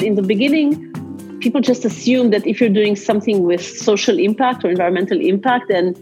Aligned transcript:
In 0.00 0.14
the 0.14 0.20
beginning, 0.20 0.92
people 1.40 1.62
just 1.62 1.86
assume 1.86 2.28
that 2.28 2.46
if 2.46 2.60
you're 2.60 2.68
doing 2.68 2.96
something 2.96 3.44
with 3.44 3.64
social 3.64 4.18
impact 4.18 4.62
or 4.62 4.68
environmental 4.68 5.18
impact, 5.18 5.68
then 5.68 5.94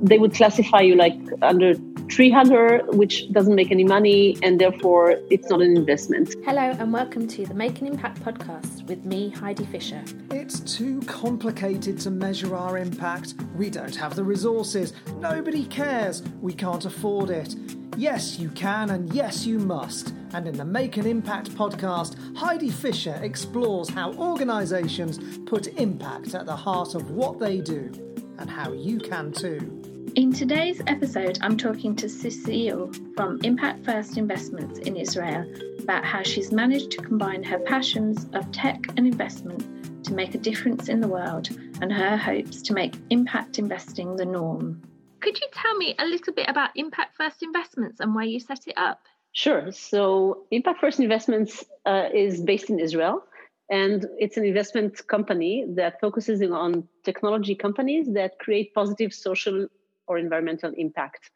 they 0.00 0.18
would 0.18 0.34
classify 0.34 0.80
you 0.80 0.94
like 0.94 1.18
under 1.42 1.74
tree 2.08 2.30
hugger, 2.30 2.82
which 2.88 3.30
doesn't 3.32 3.54
make 3.54 3.70
any 3.70 3.84
money, 3.84 4.38
and 4.42 4.60
therefore 4.60 5.16
it's 5.30 5.48
not 5.48 5.60
an 5.60 5.76
investment. 5.76 6.34
Hello, 6.44 6.60
and 6.78 6.92
welcome 6.92 7.26
to 7.26 7.44
the 7.46 7.54
Make 7.54 7.80
an 7.80 7.86
Impact 7.86 8.22
podcast 8.22 8.86
with 8.86 9.04
me, 9.04 9.30
Heidi 9.30 9.64
Fisher. 9.66 10.02
It's 10.30 10.60
too 10.60 11.00
complicated 11.02 11.98
to 12.00 12.10
measure 12.10 12.54
our 12.54 12.78
impact. 12.78 13.34
We 13.56 13.70
don't 13.70 13.96
have 13.96 14.14
the 14.14 14.24
resources. 14.24 14.92
Nobody 15.18 15.64
cares. 15.64 16.22
We 16.40 16.52
can't 16.52 16.84
afford 16.84 17.30
it. 17.30 17.56
Yes, 17.96 18.38
you 18.38 18.50
can, 18.50 18.90
and 18.90 19.12
yes, 19.14 19.46
you 19.46 19.58
must. 19.58 20.12
And 20.34 20.46
in 20.46 20.56
the 20.56 20.64
Make 20.64 20.98
an 20.98 21.06
Impact 21.06 21.50
podcast, 21.52 22.36
Heidi 22.36 22.68
Fisher 22.70 23.18
explores 23.22 23.88
how 23.88 24.12
organisations 24.12 25.38
put 25.46 25.68
impact 25.78 26.34
at 26.34 26.44
the 26.44 26.56
heart 26.56 26.94
of 26.94 27.10
what 27.10 27.38
they 27.38 27.60
do, 27.60 27.90
and 28.38 28.50
how 28.50 28.72
you 28.72 28.98
can 28.98 29.32
too. 29.32 29.82
In 30.14 30.32
today's 30.32 30.80
episode, 30.86 31.38
I'm 31.42 31.56
talking 31.56 31.94
to 31.96 32.08
Cecile 32.08 32.90
from 33.16 33.38
Impact 33.44 33.84
First 33.84 34.16
Investments 34.16 34.78
in 34.78 34.96
Israel 34.96 35.44
about 35.80 36.04
how 36.04 36.22
she's 36.22 36.52
managed 36.52 36.90
to 36.92 37.02
combine 37.02 37.42
her 37.42 37.58
passions 37.58 38.26
of 38.32 38.50
tech 38.50 38.80
and 38.96 39.00
investment 39.00 40.04
to 40.04 40.14
make 40.14 40.34
a 40.34 40.38
difference 40.38 40.88
in 40.88 41.00
the 41.00 41.08
world 41.08 41.50
and 41.82 41.92
her 41.92 42.16
hopes 42.16 42.62
to 42.62 42.72
make 42.72 42.94
impact 43.10 43.58
investing 43.58 44.16
the 44.16 44.24
norm. 44.24 44.80
Could 45.20 45.38
you 45.40 45.48
tell 45.52 45.76
me 45.76 45.94
a 45.98 46.06
little 46.06 46.32
bit 46.32 46.48
about 46.48 46.70
Impact 46.76 47.16
First 47.16 47.42
Investments 47.42 48.00
and 48.00 48.14
why 48.14 48.24
you 48.24 48.40
set 48.40 48.66
it 48.66 48.78
up? 48.78 49.00
Sure. 49.32 49.70
So, 49.70 50.44
Impact 50.50 50.80
First 50.80 51.00
Investments 51.00 51.64
uh, 51.84 52.08
is 52.14 52.40
based 52.40 52.70
in 52.70 52.78
Israel, 52.78 53.22
and 53.68 54.06
it's 54.18 54.36
an 54.36 54.44
investment 54.44 55.06
company 55.08 55.64
that 55.74 56.00
focuses 56.00 56.40
on 56.42 56.86
technology 57.04 57.54
companies 57.54 58.12
that 58.14 58.38
create 58.38 58.72
positive 58.74 59.12
social 59.12 59.66
or 60.06 60.18
environmental 60.18 60.72
impact. 60.76 61.30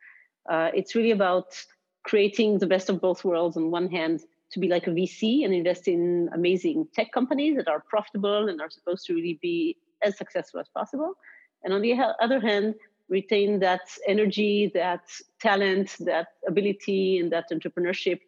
Uh, 0.48 0.70
it's 0.72 0.94
really 0.94 1.10
about 1.10 1.56
creating 2.04 2.58
the 2.58 2.66
best 2.66 2.88
of 2.88 3.00
both 3.00 3.24
worlds. 3.24 3.56
On 3.56 3.70
one 3.70 3.88
hand, 3.90 4.20
to 4.52 4.60
be 4.60 4.68
like 4.68 4.86
a 4.86 4.90
VC 4.90 5.44
and 5.44 5.54
invest 5.54 5.88
in 5.88 6.28
amazing 6.32 6.86
tech 6.94 7.12
companies 7.12 7.56
that 7.56 7.68
are 7.68 7.84
profitable 7.88 8.48
and 8.48 8.60
are 8.60 8.70
supposed 8.70 9.06
to 9.06 9.14
really 9.14 9.38
be 9.40 9.76
as 10.02 10.16
successful 10.16 10.60
as 10.60 10.68
possible. 10.68 11.14
And 11.62 11.74
on 11.74 11.82
the 11.82 11.94
other 12.20 12.40
hand, 12.40 12.74
retain 13.08 13.58
that 13.60 13.82
energy, 14.06 14.70
that 14.74 15.02
talent, 15.40 15.96
that 16.00 16.28
ability, 16.46 17.18
and 17.18 17.30
that 17.32 17.50
entrepreneurship 17.52 18.20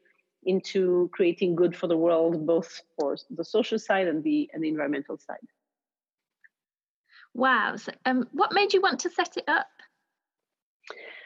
into 0.45 1.11
creating 1.13 1.55
good 1.55 1.77
for 1.77 1.87
the 1.87 1.97
world, 1.97 2.47
both 2.47 2.83
for 2.99 3.17
the 3.31 3.45
social 3.45 3.79
side 3.79 4.09
and 4.09 4.23
the 4.25 4.51
and 4.53 4.63
the 4.63 4.69
environmental 4.69 5.17
side. 5.19 5.47
Wow! 7.35 7.77
So, 7.77 7.93
um, 8.05 8.29
what 8.33 8.53
made 8.53 8.75
you 8.75 8.81
want 8.81 9.01
to 9.01 9.11
set 9.11 9.37
it 9.37 9.45
up? 9.49 9.69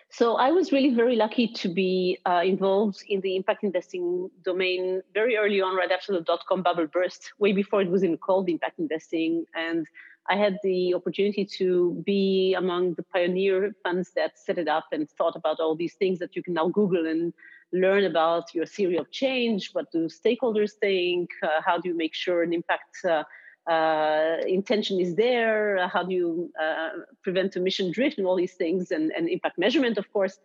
So 0.08 0.36
I 0.36 0.53
was 0.53 0.70
really 0.70 0.95
very 0.95 1.17
lucky 1.17 1.48
to 1.48 1.69
be 1.69 2.19
uh, 2.25 2.42
involved 2.45 3.03
in 3.08 3.20
the 3.23 3.34
impact 3.34 3.64
investing 3.64 4.31
domain 4.45 5.03
very 5.12 5.36
early 5.36 5.61
on, 5.61 5.75
right 5.75 5.91
after 5.91 6.12
the 6.12 6.20
dot 6.20 6.41
com 6.48 6.62
bubble 6.62 6.86
burst, 6.86 7.33
way 7.39 7.53
before 7.53 7.83
it 7.83 7.91
was 7.91 8.05
even 8.05 8.17
called 8.17 8.48
impact 8.48 8.78
investing, 8.78 9.47
and 9.55 9.86
I 10.28 10.36
had 10.36 10.58
the 10.62 10.95
opportunity 10.95 11.45
to 11.58 12.03
be 12.06 12.55
among 12.55 12.95
the 12.95 13.03
pioneer 13.03 13.75
funds 13.83 14.12
that 14.14 14.39
set 14.39 14.58
it 14.58 14.69
up 14.69 14.86
and 14.92 15.11
thought 15.11 15.36
about 15.36 15.61
all 15.61 15.75
these 15.77 15.95
things 15.95 16.19
that 16.20 16.34
you 16.36 16.42
can 16.42 16.55
now 16.55 16.69
Google 16.69 17.06
and 17.06 17.33
learn 17.72 18.05
about 18.05 18.55
your 18.55 18.67
theory 18.67 18.97
of 18.97 19.11
change. 19.11 19.70
What 19.72 19.91
do 19.92 20.09
stakeholders 20.09 20.72
think? 20.72 21.31
Uh, 21.42 21.61
how 21.64 21.78
do 21.78 21.89
you 21.89 21.97
make 21.97 22.14
sure 22.14 22.42
an 22.42 22.53
impact 22.53 22.97
uh, 23.05 23.25
uh, 23.70 24.39
intention 24.47 25.00
is 25.00 25.14
there? 25.17 25.89
How 25.89 26.03
do 26.05 26.14
you 26.14 26.53
uh, 26.61 26.91
prevent 27.23 27.56
emission 27.56 27.91
drift 27.91 28.19
and 28.19 28.27
all 28.27 28.36
these 28.36 28.55
things 28.55 28.91
and, 28.91 29.11
and 29.12 29.28
impact 29.28 29.58
measurement, 29.58 29.98
of 29.98 30.12
course. 30.12 30.39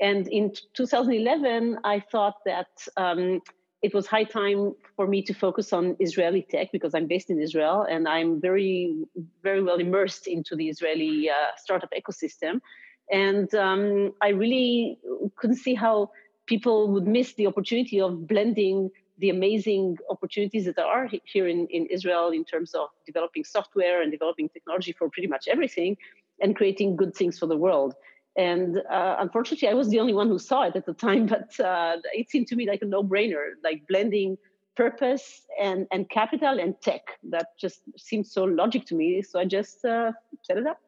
And 0.00 0.28
in 0.28 0.52
2011, 0.74 1.78
I 1.82 2.00
thought 2.00 2.36
that 2.44 2.68
um, 2.96 3.40
it 3.82 3.94
was 3.94 4.06
high 4.06 4.24
time 4.24 4.74
for 4.96 5.06
me 5.06 5.22
to 5.22 5.34
focus 5.34 5.72
on 5.72 5.96
Israeli 5.98 6.46
tech 6.48 6.70
because 6.72 6.94
I'm 6.94 7.06
based 7.06 7.30
in 7.30 7.40
Israel 7.40 7.86
and 7.88 8.08
I'm 8.08 8.40
very, 8.40 8.94
very 9.42 9.62
well 9.62 9.78
immersed 9.78 10.26
into 10.26 10.54
the 10.56 10.68
Israeli 10.68 11.30
uh, 11.30 11.56
startup 11.56 11.90
ecosystem. 11.92 12.60
And 13.10 13.52
um, 13.54 14.12
I 14.20 14.28
really 14.30 14.98
couldn't 15.36 15.56
see 15.56 15.74
how 15.74 16.10
people 16.48 16.88
would 16.88 17.06
miss 17.06 17.34
the 17.34 17.46
opportunity 17.46 18.00
of 18.00 18.26
blending 18.26 18.90
the 19.18 19.30
amazing 19.30 19.98
opportunities 20.10 20.64
that 20.64 20.78
are 20.78 21.08
here 21.24 21.46
in, 21.48 21.66
in 21.68 21.86
Israel 21.86 22.30
in 22.30 22.44
terms 22.44 22.74
of 22.74 22.88
developing 23.04 23.44
software 23.44 24.00
and 24.02 24.10
developing 24.10 24.48
technology 24.48 24.92
for 24.92 25.08
pretty 25.10 25.28
much 25.28 25.46
everything 25.48 25.96
and 26.40 26.56
creating 26.56 26.96
good 26.96 27.14
things 27.14 27.38
for 27.38 27.46
the 27.46 27.56
world. 27.56 27.94
And 28.36 28.78
uh, 28.90 29.16
unfortunately, 29.18 29.68
I 29.68 29.74
was 29.74 29.88
the 29.88 29.98
only 29.98 30.14
one 30.14 30.28
who 30.28 30.38
saw 30.38 30.62
it 30.62 30.76
at 30.76 30.86
the 30.86 30.94
time, 30.94 31.26
but 31.34 31.58
uh, 31.60 31.96
it 32.12 32.30
seemed 32.30 32.46
to 32.48 32.56
me 32.56 32.66
like 32.66 32.82
a 32.82 32.86
no 32.86 33.02
brainer, 33.02 33.44
like 33.64 33.82
blending 33.88 34.38
purpose 34.76 35.42
and, 35.60 35.88
and 35.90 36.08
capital 36.08 36.60
and 36.60 36.80
tech. 36.80 37.02
That 37.30 37.48
just 37.60 37.80
seemed 37.96 38.26
so 38.26 38.44
logic 38.44 38.86
to 38.86 38.94
me. 38.94 39.22
So 39.22 39.40
I 39.40 39.44
just 39.44 39.84
uh, 39.84 40.12
set 40.42 40.56
it 40.56 40.66
up. 40.66 40.78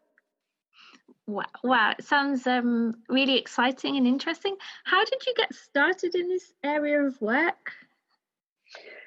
Wow, 1.31 1.45
wow. 1.63 1.95
It 1.99 2.05
sounds 2.05 2.47
um, 2.47 2.95
really 3.09 3.39
exciting 3.39 3.97
and 3.97 4.07
interesting. 4.07 4.57
How 4.85 5.05
did 5.05 5.25
you 5.27 5.35
get 5.37 5.55
started 5.55 6.15
in 6.15 6.29
this 6.29 6.53
area 6.65 7.01
of 7.03 7.21
work? 7.21 7.73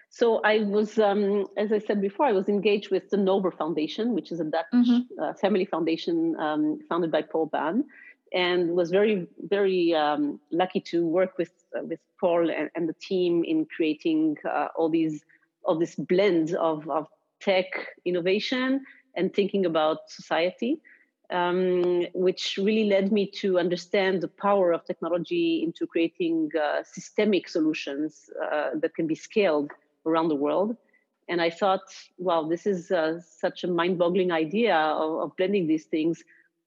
So 0.09 0.39
I 0.43 0.59
was, 0.59 0.99
um, 0.99 1.47
as 1.57 1.73
I 1.73 1.79
said 1.79 1.99
before, 1.99 2.25
I 2.27 2.31
was 2.31 2.47
engaged 2.47 2.91
with 2.91 3.09
the 3.09 3.17
Noaber 3.17 3.51
Foundation, 3.51 4.13
which 4.13 4.31
is 4.31 4.39
a 4.39 4.43
Dutch 4.43 4.65
mm-hmm. 4.73 5.21
uh, 5.21 5.33
family 5.33 5.65
foundation 5.65 6.35
um, 6.39 6.79
founded 6.87 7.11
by 7.11 7.23
Paul 7.23 7.49
Baan 7.49 7.83
and 8.31 8.71
was 8.71 8.89
very 8.89 9.27
very 9.39 9.93
um, 9.93 10.39
lucky 10.51 10.79
to 10.81 11.05
work 11.05 11.37
with 11.37 11.51
uh, 11.77 11.83
with 11.83 11.99
Paul 12.19 12.49
and, 12.49 12.69
and, 12.75 12.89
the 12.89 12.93
team 12.93 13.43
in 13.43 13.65
creating 13.65 14.37
uh, 14.49 14.67
all 14.75 14.89
these 14.89 15.23
all 15.63 15.77
this 15.77 15.95
blend 15.95 16.55
of, 16.55 16.89
of 16.89 17.07
tech 17.39 17.67
innovation 18.05 18.83
and 19.15 19.33
thinking 19.33 19.65
about 19.65 20.09
society, 20.09 20.79
um, 21.31 22.05
which 22.13 22.57
really 22.61 22.89
led 22.89 23.11
me 23.11 23.25
to 23.25 23.59
understand 23.59 24.21
the 24.21 24.27
power 24.27 24.71
of 24.71 24.85
technology 24.85 25.63
into 25.63 25.87
creating 25.87 26.51
uh, 26.61 26.83
systemic 26.83 27.47
solutions 27.47 28.29
uh, 28.41 28.71
that 28.75 28.95
can 28.95 29.07
be 29.07 29.15
scaled 29.15 29.71
around 30.05 30.27
the 30.29 30.35
world. 30.35 30.75
And 31.29 31.41
I 31.41 31.49
thought, 31.49 31.83
wow, 32.17 32.43
this 32.43 32.65
is 32.65 32.91
uh, 32.91 33.19
such 33.21 33.63
a 33.63 33.67
mind-boggling 33.67 34.31
idea 34.31 34.75
of, 34.75 35.19
of 35.21 35.35
blending 35.37 35.67
these 35.67 35.85
things 35.85 36.23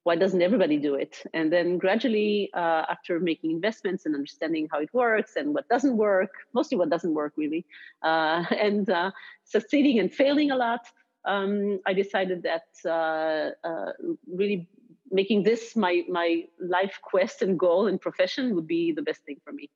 why 0.06 0.14
doesn't 0.14 0.40
everybody 0.40 0.76
do 0.76 0.94
it? 0.94 1.20
And 1.34 1.52
then 1.52 1.78
gradually, 1.78 2.48
uh, 2.54 2.84
after 2.88 3.18
making 3.18 3.50
investments 3.50 4.06
and 4.06 4.14
understanding 4.14 4.68
how 4.70 4.78
it 4.78 4.94
works 4.94 5.34
and 5.34 5.52
what 5.52 5.68
doesn't 5.68 5.96
work, 5.96 6.30
mostly 6.52 6.78
what 6.78 6.90
doesn't 6.90 7.12
work 7.12 7.32
really, 7.34 7.66
uh, 8.04 8.44
and 8.66 8.88
uh, 8.88 9.10
succeeding 9.42 9.98
and 9.98 10.14
failing 10.14 10.52
a 10.52 10.56
lot, 10.56 10.86
um, 11.26 11.80
I 11.86 11.92
decided 11.92 12.44
that 12.44 12.66
uh, 12.84 13.50
uh, 13.66 13.92
really 14.26 14.68
making 15.10 15.42
this 15.42 15.76
my 15.76 16.02
my 16.08 16.44
life 16.60 16.98
quest 17.02 17.42
and 17.42 17.58
goal 17.58 17.86
and 17.86 18.00
profession 18.00 18.54
would 18.54 18.66
be 18.66 18.92
the 18.92 19.02
best 19.02 19.22
thing 19.22 19.40
for 19.44 19.52
me. 19.52 19.70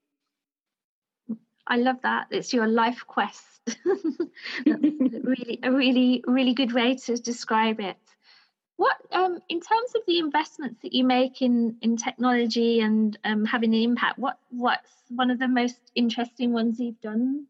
I 1.66 1.76
love 1.76 2.00
that. 2.02 2.28
It's 2.30 2.52
your 2.52 2.66
life 2.66 3.04
quest. 3.06 3.46
really 4.66 5.60
a 5.62 5.70
really 5.70 6.24
really 6.26 6.54
good 6.54 6.72
way 6.72 6.96
to 6.96 7.16
describe 7.16 7.80
it. 7.80 7.96
What, 8.76 8.96
um, 9.12 9.40
in 9.50 9.60
terms 9.60 9.94
of 9.94 10.00
the 10.06 10.18
investments 10.18 10.80
that 10.82 10.94
you 10.94 11.04
make 11.04 11.42
in 11.42 11.76
in 11.82 11.98
technology 11.98 12.80
and 12.80 13.16
um, 13.24 13.44
having 13.44 13.74
an 13.74 13.82
impact, 13.82 14.18
what 14.18 14.38
what's 14.48 14.90
one 15.10 15.30
of 15.30 15.38
the 15.38 15.48
most 15.48 15.78
interesting 15.94 16.52
ones 16.52 16.80
you've 16.80 17.00
done? 17.02 17.46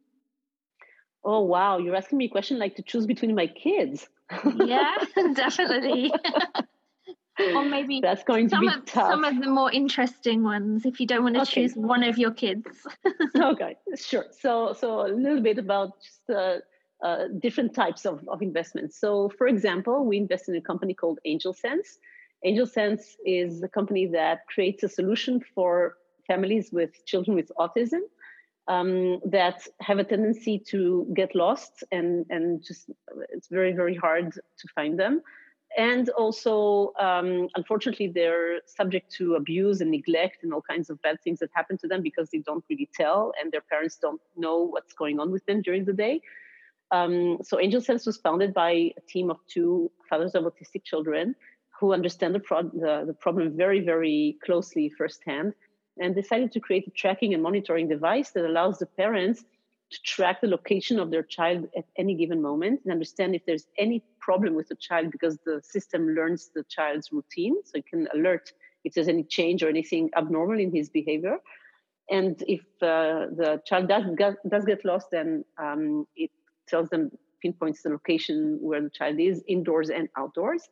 Oh 1.25 1.41
wow, 1.41 1.79
you're 1.79 1.97
asking 1.97 2.19
me 2.19 2.27
a 2.27 2.29
question 2.29 2.59
like 2.59 2.77
to 2.77 2.83
choose 2.83 3.07
between 3.07 3.35
my 3.35 3.47
kids. 3.47 4.09
yeah, 4.57 4.97
definitely. 5.35 6.13
or 7.55 7.65
maybe 7.65 8.01
that's 8.01 8.25
going 8.25 8.49
to 8.49 8.57
some 8.57 8.61
be 8.61 8.69
of, 8.69 8.85
tough. 8.85 9.11
Some 9.11 9.25
of 9.25 9.41
the 9.41 9.49
more 9.49 9.71
interesting 9.71 10.43
ones, 10.43 10.85
if 10.87 11.01
you 11.01 11.07
don't 11.07 11.23
want 11.23 11.35
to 11.37 11.43
okay. 11.43 11.63
choose 11.63 11.75
one 11.75 12.03
of 12.03 12.19
your 12.19 12.31
kids. 12.31 12.67
okay, 13.37 13.77
sure. 13.97 14.27
So, 14.31 14.75
so 14.79 15.07
a 15.07 15.09
little 15.09 15.43
bit 15.43 15.59
about 15.59 16.01
just 16.03 16.31
uh, 16.31 16.59
uh, 17.05 17.29
different 17.39 17.75
types 17.75 18.07
of, 18.07 18.27
of 18.29 18.43
investments. 18.43 18.99
So, 18.99 19.31
for 19.37 19.47
example, 19.47 20.05
we 20.05 20.17
invest 20.17 20.49
in 20.49 20.57
a 20.57 20.61
company 20.61 20.95
called 20.95 21.19
AngelSense. 21.27 21.99
AngelSense 22.45 23.17
is 23.25 23.63
a 23.63 23.69
company 23.69 24.07
that 24.07 24.47
creates 24.47 24.83
a 24.83 24.89
solution 24.89 25.41
for 25.55 25.97
families 26.27 26.71
with 26.73 27.05
children 27.07 27.37
with 27.37 27.51
autism 27.59 28.01
um, 28.71 29.21
that 29.25 29.67
have 29.81 29.99
a 29.99 30.05
tendency 30.05 30.57
to 30.57 31.07
get 31.15 31.35
lost 31.35 31.83
and, 31.91 32.25
and 32.31 32.63
just 32.65 32.89
it's 33.33 33.49
very, 33.49 33.73
very 33.73 33.97
hard 33.97 34.33
to 34.33 34.69
find 34.77 34.99
them. 34.99 35.23
And 35.77 36.09
also, 36.11 36.93
um, 36.99 37.49
unfortunately, 37.57 38.09
they're 38.09 38.61
subject 38.67 39.11
to 39.19 39.35
abuse 39.35 39.81
and 39.81 39.91
neglect 39.91 40.45
and 40.45 40.53
all 40.53 40.63
kinds 40.63 40.89
of 40.89 41.03
bad 41.03 41.17
things 41.23 41.41
that 41.41 41.51
happen 41.53 41.79
to 41.79 41.89
them 41.89 42.03
because 42.03 42.31
they 42.31 42.39
don't 42.39 42.65
really 42.71 42.89
tell 42.95 43.33
and 43.41 43.51
their 43.51 43.61
parents 43.61 43.97
don't 43.97 44.21
know 44.37 44.59
what's 44.59 44.93
going 44.93 45.19
on 45.19 45.33
with 45.33 45.45
them 45.47 45.63
during 45.63 45.85
the 45.85 45.93
day. 45.93 46.21
Um, 46.93 47.39
so 47.43 47.61
Angel 47.61 47.81
Sense 47.81 48.07
was 48.07 48.19
founded 48.19 48.55
by 48.55 48.71
a 48.71 49.01
team 49.09 49.31
of 49.31 49.39
two 49.49 49.91
fathers 50.09 50.35
of 50.35 50.45
autistic 50.45 50.85
children 50.85 51.35
who 51.79 51.93
understand 51.93 52.35
the, 52.35 52.41
pro- 52.41 52.63
the, 52.63 53.05
the 53.07 53.15
problem 53.15 53.57
very, 53.57 53.81
very 53.81 54.39
closely 54.45 54.93
firsthand 54.97 55.55
and 56.01 56.15
decided 56.15 56.51
to 56.53 56.61
create 56.61 56.87
a 56.87 56.91
tracking 56.91 57.35
and 57.35 57.43
monitoring 57.43 57.87
device 57.87 58.31
that 58.31 58.45
allows 58.45 58.79
the 58.79 58.87
parents 58.87 59.45
to 59.91 60.03
track 60.03 60.41
the 60.41 60.47
location 60.47 60.99
of 60.99 61.11
their 61.11 61.23
child 61.23 61.69
at 61.77 61.85
any 61.97 62.15
given 62.15 62.41
moment 62.41 62.81
and 62.83 62.93
understand 62.93 63.35
if 63.35 63.45
there's 63.45 63.67
any 63.77 64.03
problem 64.19 64.55
with 64.55 64.69
the 64.69 64.77
child 64.77 65.11
because 65.11 65.37
the 65.45 65.61
system 65.63 66.09
learns 66.15 66.51
the 66.55 66.65
child's 66.65 67.13
routine. 67.13 67.57
So 67.65 67.79
it 67.79 67.87
can 67.87 68.09
alert 68.15 68.53
if 68.85 68.95
there's 68.95 69.09
any 69.09 69.25
change 69.25 69.63
or 69.63 69.69
anything 69.69 70.11
abnormal 70.17 70.59
in 70.59 70.75
his 70.75 70.89
behavior. 70.89 71.39
And 72.09 72.43
if 72.49 72.61
uh, 72.83 73.27
the 73.37 73.61
child 73.67 73.89
does 73.89 74.05
get, 74.17 74.35
does 74.49 74.65
get 74.65 74.85
lost 74.85 75.09
then 75.11 75.45
um, 75.59 76.07
it 76.17 76.31
tells 76.69 76.89
them 76.89 77.11
pinpoints 77.43 77.83
the 77.83 77.91
location 77.91 78.59
where 78.61 78.81
the 78.81 78.91
child 78.91 79.19
is 79.19 79.43
indoors 79.49 79.91
and 79.91 80.09
outdoors. 80.17 80.69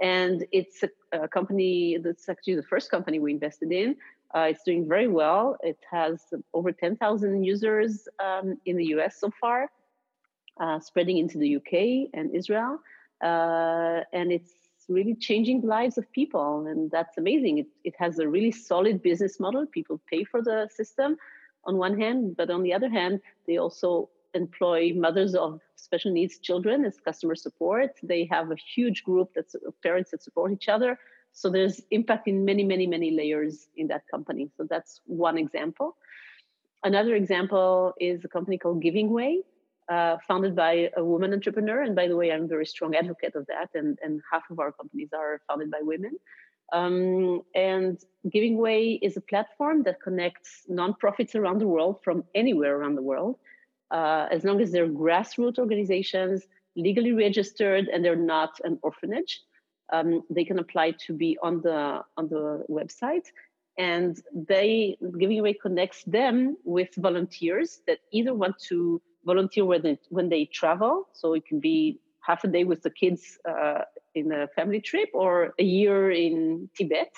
And 0.00 0.46
it's 0.52 0.82
a, 0.82 1.24
a 1.24 1.28
company 1.28 1.98
that's 2.02 2.28
actually 2.28 2.54
the 2.54 2.62
first 2.62 2.90
company 2.90 3.18
we 3.18 3.32
invested 3.32 3.72
in 3.72 3.96
uh, 4.34 4.46
it's 4.50 4.62
doing 4.62 4.86
very 4.86 5.08
well. 5.08 5.56
It 5.62 5.78
has 5.90 6.22
over 6.54 6.72
10,000 6.72 7.42
users 7.42 8.08
um, 8.22 8.58
in 8.64 8.76
the 8.76 8.86
US 8.96 9.18
so 9.18 9.30
far, 9.40 9.70
uh, 10.60 10.78
spreading 10.80 11.18
into 11.18 11.38
the 11.38 11.56
UK 11.56 12.10
and 12.14 12.34
Israel. 12.34 12.78
Uh, 13.22 14.00
and 14.12 14.32
it's 14.32 14.52
really 14.88 15.14
changing 15.14 15.62
the 15.62 15.66
lives 15.66 15.98
of 15.98 16.10
people. 16.12 16.66
And 16.66 16.90
that's 16.90 17.18
amazing. 17.18 17.58
It, 17.58 17.66
it 17.84 17.94
has 17.98 18.18
a 18.18 18.28
really 18.28 18.52
solid 18.52 19.02
business 19.02 19.40
model. 19.40 19.66
People 19.66 20.00
pay 20.08 20.24
for 20.24 20.42
the 20.42 20.68
system 20.72 21.16
on 21.64 21.76
one 21.76 21.98
hand, 21.98 22.36
but 22.36 22.50
on 22.50 22.62
the 22.62 22.72
other 22.72 22.88
hand, 22.88 23.20
they 23.46 23.58
also 23.58 24.08
employ 24.34 24.92
mothers 24.94 25.34
of 25.34 25.60
special 25.74 26.12
needs 26.12 26.38
children 26.38 26.84
as 26.84 27.00
customer 27.00 27.34
support. 27.34 27.90
They 28.02 28.28
have 28.30 28.52
a 28.52 28.56
huge 28.74 29.02
group 29.02 29.30
that's 29.34 29.54
of 29.54 29.74
parents 29.82 30.12
that 30.12 30.22
support 30.22 30.52
each 30.52 30.68
other 30.68 30.98
so 31.32 31.48
there's 31.50 31.80
impact 31.90 32.28
in 32.28 32.44
many, 32.44 32.64
many, 32.64 32.86
many 32.86 33.10
layers 33.10 33.68
in 33.76 33.88
that 33.88 34.02
company. 34.10 34.50
So 34.56 34.66
that's 34.68 35.00
one 35.06 35.38
example. 35.38 35.96
Another 36.82 37.14
example 37.14 37.94
is 38.00 38.24
a 38.24 38.28
company 38.28 38.58
called 38.58 38.82
Giving 38.82 39.10
Way, 39.10 39.42
uh, 39.90 40.16
founded 40.26 40.56
by 40.56 40.90
a 40.96 41.04
woman 41.04 41.32
entrepreneur. 41.32 41.82
And 41.82 41.94
by 41.94 42.08
the 42.08 42.16
way, 42.16 42.32
I'm 42.32 42.44
a 42.44 42.46
very 42.46 42.66
strong 42.66 42.94
advocate 42.94 43.34
of 43.34 43.46
that. 43.46 43.70
And, 43.74 43.98
and 44.02 44.20
half 44.30 44.42
of 44.50 44.58
our 44.58 44.72
companies 44.72 45.10
are 45.12 45.40
founded 45.46 45.70
by 45.70 45.80
women. 45.82 46.12
Um, 46.72 47.42
and 47.54 47.98
Giving 48.30 48.56
Way 48.56 48.98
is 49.02 49.16
a 49.16 49.20
platform 49.20 49.82
that 49.84 50.00
connects 50.00 50.66
nonprofits 50.70 51.34
around 51.34 51.60
the 51.60 51.66
world 51.66 52.00
from 52.02 52.24
anywhere 52.34 52.76
around 52.76 52.94
the 52.94 53.02
world, 53.02 53.38
uh, 53.90 54.28
as 54.30 54.44
long 54.44 54.60
as 54.60 54.70
they're 54.70 54.88
grassroots 54.88 55.58
organizations, 55.58 56.44
legally 56.76 57.12
registered, 57.12 57.88
and 57.88 58.04
they're 58.04 58.14
not 58.14 58.60
an 58.62 58.78
orphanage 58.82 59.40
um, 59.92 60.22
they 60.30 60.44
can 60.44 60.58
apply 60.58 60.92
to 61.06 61.12
be 61.12 61.38
on 61.42 61.60
the 61.62 62.02
on 62.16 62.28
the 62.28 62.64
website. 62.68 63.26
And 63.78 64.20
they 64.34 64.98
Giving 65.18 65.42
Way 65.42 65.54
connects 65.54 66.04
them 66.04 66.56
with 66.64 66.90
volunteers 66.96 67.80
that 67.86 67.98
either 68.12 68.34
want 68.34 68.56
to 68.68 69.00
volunteer 69.24 69.64
when 69.64 69.82
they, 69.82 69.98
when 70.08 70.28
they 70.28 70.44
travel. 70.46 71.08
So 71.12 71.34
it 71.34 71.46
can 71.46 71.60
be 71.60 72.00
half 72.20 72.44
a 72.44 72.48
day 72.48 72.64
with 72.64 72.82
the 72.82 72.90
kids 72.90 73.38
uh, 73.48 73.82
in 74.14 74.32
a 74.32 74.48
family 74.48 74.80
trip 74.80 75.08
or 75.14 75.54
a 75.58 75.62
year 75.62 76.10
in 76.10 76.68
tibet. 76.76 77.12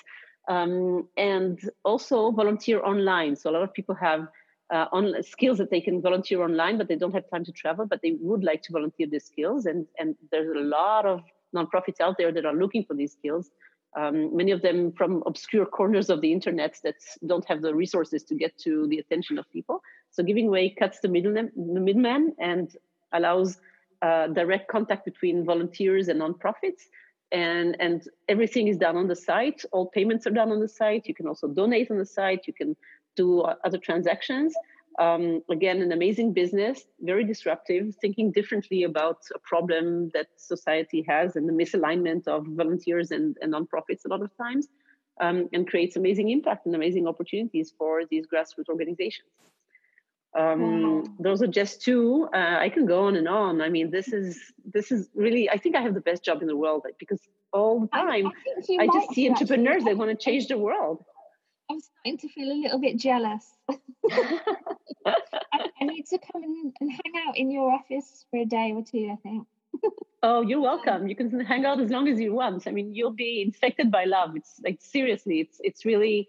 Um, 0.48 1.08
and 1.16 1.58
also 1.84 2.30
volunteer 2.32 2.82
online. 2.82 3.36
So 3.36 3.50
a 3.50 3.52
lot 3.52 3.62
of 3.62 3.72
people 3.72 3.94
have 3.96 4.28
uh, 4.72 4.86
on 4.90 5.14
skills 5.22 5.58
that 5.58 5.70
they 5.70 5.80
can 5.80 6.00
volunteer 6.00 6.42
online 6.42 6.78
but 6.78 6.88
they 6.88 6.96
don't 6.96 7.12
have 7.12 7.28
time 7.30 7.44
to 7.44 7.52
travel 7.52 7.84
but 7.84 8.00
they 8.02 8.16
would 8.20 8.42
like 8.42 8.62
to 8.62 8.72
volunteer 8.72 9.06
these 9.06 9.24
skills. 9.24 9.66
And 9.66 9.86
and 9.98 10.16
there's 10.30 10.54
a 10.56 10.60
lot 10.60 11.06
of 11.06 11.20
nonprofits 11.54 12.00
out 12.00 12.16
there 12.18 12.32
that 12.32 12.44
are 12.44 12.54
looking 12.54 12.84
for 12.84 12.94
these 12.94 13.12
skills. 13.12 13.50
Um, 13.94 14.34
many 14.34 14.52
of 14.52 14.62
them 14.62 14.92
from 14.92 15.22
obscure 15.26 15.66
corners 15.66 16.08
of 16.08 16.20
the 16.22 16.32
internet 16.32 16.78
that 16.82 16.96
don't 17.26 17.44
have 17.44 17.60
the 17.60 17.74
resources 17.74 18.22
to 18.24 18.34
get 18.34 18.56
to 18.58 18.86
the 18.88 18.98
attention 18.98 19.38
of 19.38 19.50
people. 19.52 19.82
So 20.10 20.22
Giving 20.22 20.50
Way 20.50 20.70
cuts 20.70 21.00
the 21.00 21.08
middleman, 21.08 22.34
and 22.38 22.74
allows 23.12 23.58
uh, 24.00 24.28
direct 24.28 24.68
contact 24.68 25.04
between 25.04 25.44
volunteers 25.44 26.08
and 26.08 26.20
nonprofits. 26.20 26.82
And, 27.30 27.76
and 27.80 28.02
everything 28.28 28.68
is 28.68 28.76
done 28.76 28.96
on 28.96 29.08
the 29.08 29.16
site. 29.16 29.64
All 29.72 29.86
payments 29.86 30.26
are 30.26 30.30
done 30.30 30.50
on 30.52 30.60
the 30.60 30.68
site. 30.68 31.06
You 31.06 31.14
can 31.14 31.26
also 31.26 31.48
donate 31.48 31.90
on 31.90 31.98
the 31.98 32.06
site. 32.06 32.46
You 32.46 32.52
can 32.52 32.76
do 33.16 33.40
other 33.40 33.78
transactions. 33.78 34.54
Um, 34.98 35.42
again, 35.50 35.80
an 35.80 35.92
amazing 35.92 36.32
business, 36.34 36.84
very 37.00 37.24
disruptive, 37.24 37.94
thinking 38.00 38.30
differently 38.30 38.82
about 38.82 39.18
a 39.34 39.38
problem 39.38 40.10
that 40.12 40.26
society 40.36 41.04
has 41.08 41.36
and 41.36 41.48
the 41.48 41.52
misalignment 41.52 42.28
of 42.28 42.46
volunteers 42.46 43.10
and, 43.10 43.36
and 43.40 43.54
nonprofits 43.54 44.04
a 44.04 44.08
lot 44.08 44.22
of 44.22 44.30
times, 44.36 44.68
um, 45.20 45.48
and 45.52 45.66
creates 45.66 45.96
amazing 45.96 46.28
impact 46.30 46.66
and 46.66 46.74
amazing 46.74 47.06
opportunities 47.06 47.72
for 47.78 48.02
these 48.10 48.26
grassroots 48.26 48.68
organizations. 48.68 49.30
Um, 50.38 51.16
Those 51.18 51.42
are 51.42 51.46
just 51.46 51.82
two. 51.82 52.28
Uh, 52.34 52.56
I 52.58 52.70
can 52.70 52.86
go 52.86 53.04
on 53.04 53.16
and 53.16 53.28
on. 53.28 53.60
I 53.60 53.68
mean, 53.68 53.90
this 53.90 54.08
is 54.08 54.40
this 54.64 54.90
is 54.90 55.10
really. 55.14 55.50
I 55.50 55.58
think 55.58 55.76
I 55.76 55.82
have 55.82 55.94
the 55.94 56.00
best 56.00 56.24
job 56.24 56.40
in 56.40 56.48
the 56.48 56.56
world 56.56 56.86
because 56.98 57.20
all 57.52 57.80
the 57.80 57.88
time 57.88 58.08
I, 58.08 58.22
I, 58.80 58.84
I 58.84 58.86
just 58.86 59.10
see 59.12 59.28
entrepreneurs 59.28 59.84
They 59.84 59.94
want 59.94 60.10
to 60.10 60.16
change 60.16 60.48
the 60.48 60.56
world. 60.56 61.04
I'm 61.70 61.80
starting 61.80 62.18
to 62.18 62.28
feel 62.28 62.52
a 62.52 62.58
little 62.62 62.78
bit 62.78 62.96
jealous. 62.98 63.44
I, 63.70 65.16
I, 65.80 65.84
need 65.84 66.06
to 66.06 66.18
come 66.18 66.42
and, 66.42 66.72
and 66.80 66.90
hang 66.90 67.26
out 67.26 67.36
in 67.36 67.50
your 67.50 67.70
office 67.70 68.26
for 68.30 68.40
a 68.40 68.44
day 68.44 68.72
or 68.74 68.82
two, 68.82 69.10
I 69.12 69.16
think. 69.22 69.46
oh, 70.22 70.42
you're 70.42 70.60
welcome. 70.60 71.08
You 71.08 71.16
can 71.16 71.40
hang 71.40 71.64
out 71.64 71.80
as 71.80 71.90
long 71.90 72.08
as 72.08 72.20
you 72.20 72.34
want. 72.34 72.66
I 72.66 72.72
mean, 72.72 72.94
you'll 72.94 73.12
be 73.12 73.42
infected 73.42 73.90
by 73.90 74.04
love. 74.04 74.36
It's 74.36 74.60
like 74.64 74.78
seriously, 74.80 75.40
it's 75.40 75.60
it's 75.62 75.84
really 75.84 76.28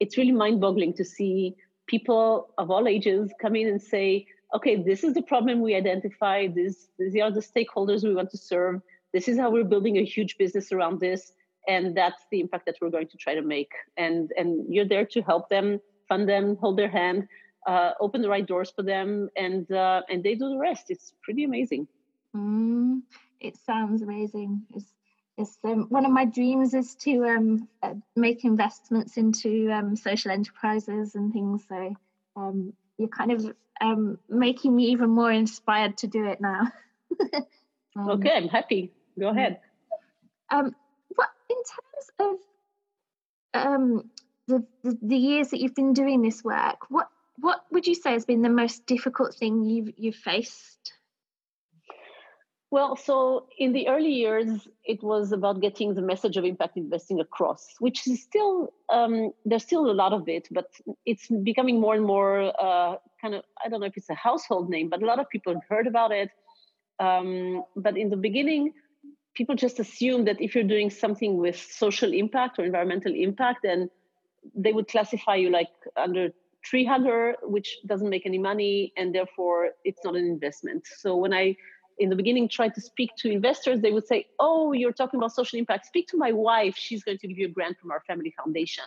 it's 0.00 0.16
really 0.16 0.32
mind-boggling 0.32 0.94
to 0.94 1.04
see 1.04 1.56
people 1.86 2.50
of 2.56 2.70
all 2.70 2.86
ages 2.86 3.30
come 3.40 3.56
in 3.56 3.66
and 3.68 3.82
say, 3.82 4.26
okay, 4.54 4.76
this 4.82 5.02
is 5.02 5.14
the 5.14 5.22
problem 5.22 5.60
we 5.60 5.74
identified. 5.74 6.54
This 6.54 6.88
these 6.98 7.20
are 7.20 7.30
the 7.30 7.40
stakeholders 7.40 8.04
we 8.04 8.14
want 8.14 8.30
to 8.30 8.38
serve. 8.38 8.80
This 9.12 9.28
is 9.28 9.38
how 9.38 9.50
we're 9.50 9.64
building 9.64 9.96
a 9.98 10.04
huge 10.04 10.38
business 10.38 10.72
around 10.72 11.00
this 11.00 11.32
and 11.68 11.96
that's 11.96 12.22
the 12.32 12.40
impact 12.40 12.66
that 12.66 12.76
we're 12.80 12.90
going 12.90 13.08
to 13.08 13.16
try 13.16 13.34
to 13.34 13.42
make. 13.42 13.70
And 13.96 14.32
and 14.36 14.66
you're 14.72 14.88
there 14.88 15.06
to 15.06 15.22
help 15.22 15.48
them 15.48 15.80
fund 16.08 16.28
them 16.28 16.56
hold 16.56 16.78
their 16.78 16.90
hand 16.90 17.28
uh, 17.68 17.92
open 18.00 18.22
the 18.22 18.28
right 18.28 18.46
doors 18.46 18.70
for 18.74 18.82
them 18.82 19.28
and 19.36 19.70
uh, 19.70 20.02
and 20.08 20.24
they 20.24 20.34
do 20.34 20.48
the 20.48 20.58
rest. 20.58 20.86
It's 20.88 21.12
pretty 21.22 21.44
amazing. 21.44 21.86
Mm, 22.34 23.02
it 23.40 23.56
sounds 23.66 24.02
amazing. 24.02 24.62
It's, 24.74 24.92
it's 25.36 25.58
um, 25.64 25.86
one 25.88 26.04
of 26.04 26.10
my 26.10 26.24
dreams 26.24 26.74
is 26.74 26.94
to 26.96 27.24
um, 27.24 27.68
uh, 27.82 27.94
make 28.16 28.44
investments 28.44 29.16
into 29.18 29.70
um, 29.70 29.96
social 29.96 30.30
enterprises 30.30 31.14
and 31.14 31.32
things. 31.32 31.64
So 31.68 31.94
um, 32.36 32.72
you're 32.96 33.08
kind 33.08 33.32
of 33.32 33.52
um, 33.80 34.18
making 34.28 34.74
me 34.74 34.86
even 34.86 35.10
more 35.10 35.30
inspired 35.30 35.98
to 35.98 36.06
do 36.06 36.26
it 36.26 36.40
now. 36.40 36.72
Um, 37.96 38.10
okay 38.10 38.30
i'm 38.36 38.46
happy. 38.48 38.92
Go 39.18 39.30
ahead. 39.30 39.58
Um, 40.50 40.76
in 41.50 41.56
terms 41.56 42.38
of 43.54 43.62
um, 43.66 44.10
the, 44.46 44.64
the, 44.82 45.16
years 45.16 45.48
that 45.48 45.60
you've 45.60 45.74
been 45.74 45.92
doing 45.92 46.22
this 46.22 46.44
work, 46.44 46.90
what 46.90 47.08
what 47.40 47.60
would 47.70 47.86
you 47.86 47.94
say 47.94 48.12
has 48.12 48.24
been 48.24 48.42
the 48.42 48.48
most 48.48 48.86
difficult 48.86 49.34
thing 49.34 49.64
you've 49.64 49.90
you've 49.96 50.16
faced? 50.16 50.92
Well, 52.70 52.96
so 52.96 53.46
in 53.58 53.72
the 53.72 53.88
early 53.88 54.12
years, 54.12 54.68
it 54.84 55.02
was 55.02 55.32
about 55.32 55.60
getting 55.60 55.94
the 55.94 56.02
message 56.02 56.36
of 56.36 56.44
impact 56.44 56.76
investing 56.76 57.18
across, 57.18 57.66
which 57.78 58.06
is 58.06 58.22
still 58.22 58.74
um, 58.90 59.32
there's 59.46 59.62
still 59.62 59.90
a 59.90 59.92
lot 59.92 60.12
of 60.12 60.28
it, 60.28 60.48
but 60.50 60.66
it's 61.06 61.28
becoming 61.28 61.80
more 61.80 61.94
and 61.94 62.04
more 62.04 62.52
uh, 62.62 62.96
kind 63.22 63.34
of 63.34 63.42
I 63.64 63.68
don't 63.68 63.80
know 63.80 63.86
if 63.86 63.96
it's 63.96 64.10
a 64.10 64.14
household 64.14 64.68
name, 64.68 64.90
but 64.90 65.02
a 65.02 65.06
lot 65.06 65.18
of 65.18 65.30
people 65.30 65.54
have 65.54 65.62
heard 65.68 65.86
about 65.86 66.12
it. 66.12 66.30
Um, 67.00 67.62
but 67.76 67.96
in 67.96 68.10
the 68.10 68.16
beginning, 68.16 68.74
people 69.38 69.54
just 69.54 69.78
assume 69.78 70.24
that 70.24 70.40
if 70.40 70.54
you're 70.54 70.70
doing 70.76 70.90
something 70.90 71.38
with 71.38 71.56
social 71.56 72.12
impact 72.12 72.58
or 72.58 72.64
environmental 72.64 73.14
impact, 73.14 73.60
then 73.62 73.88
they 74.54 74.72
would 74.72 74.88
classify 74.88 75.36
you 75.36 75.48
like 75.48 75.70
under 75.96 76.30
tree 76.64 76.84
hugger, 76.84 77.36
which 77.44 77.78
doesn't 77.86 78.10
make 78.10 78.26
any 78.26 78.36
money, 78.36 78.92
and 78.96 79.14
therefore 79.14 79.70
it's 79.84 80.00
not 80.04 80.16
an 80.16 80.26
investment. 80.26 80.82
So 80.98 81.16
when 81.16 81.32
I 81.32 81.56
in 82.00 82.10
the 82.10 82.16
beginning 82.16 82.48
tried 82.48 82.74
to 82.74 82.80
speak 82.80 83.10
to 83.18 83.30
investors, 83.30 83.80
they 83.80 83.92
would 83.92 84.06
say, 84.06 84.26
Oh, 84.40 84.72
you're 84.72 84.92
talking 84.92 85.18
about 85.18 85.32
social 85.32 85.58
impact. 85.58 85.86
Speak 85.86 86.08
to 86.08 86.16
my 86.16 86.32
wife. 86.32 86.74
She's 86.76 87.02
going 87.04 87.18
to 87.18 87.28
give 87.28 87.38
you 87.38 87.46
a 87.46 87.50
grant 87.50 87.78
from 87.78 87.90
our 87.92 88.02
family 88.08 88.34
foundation. 88.40 88.84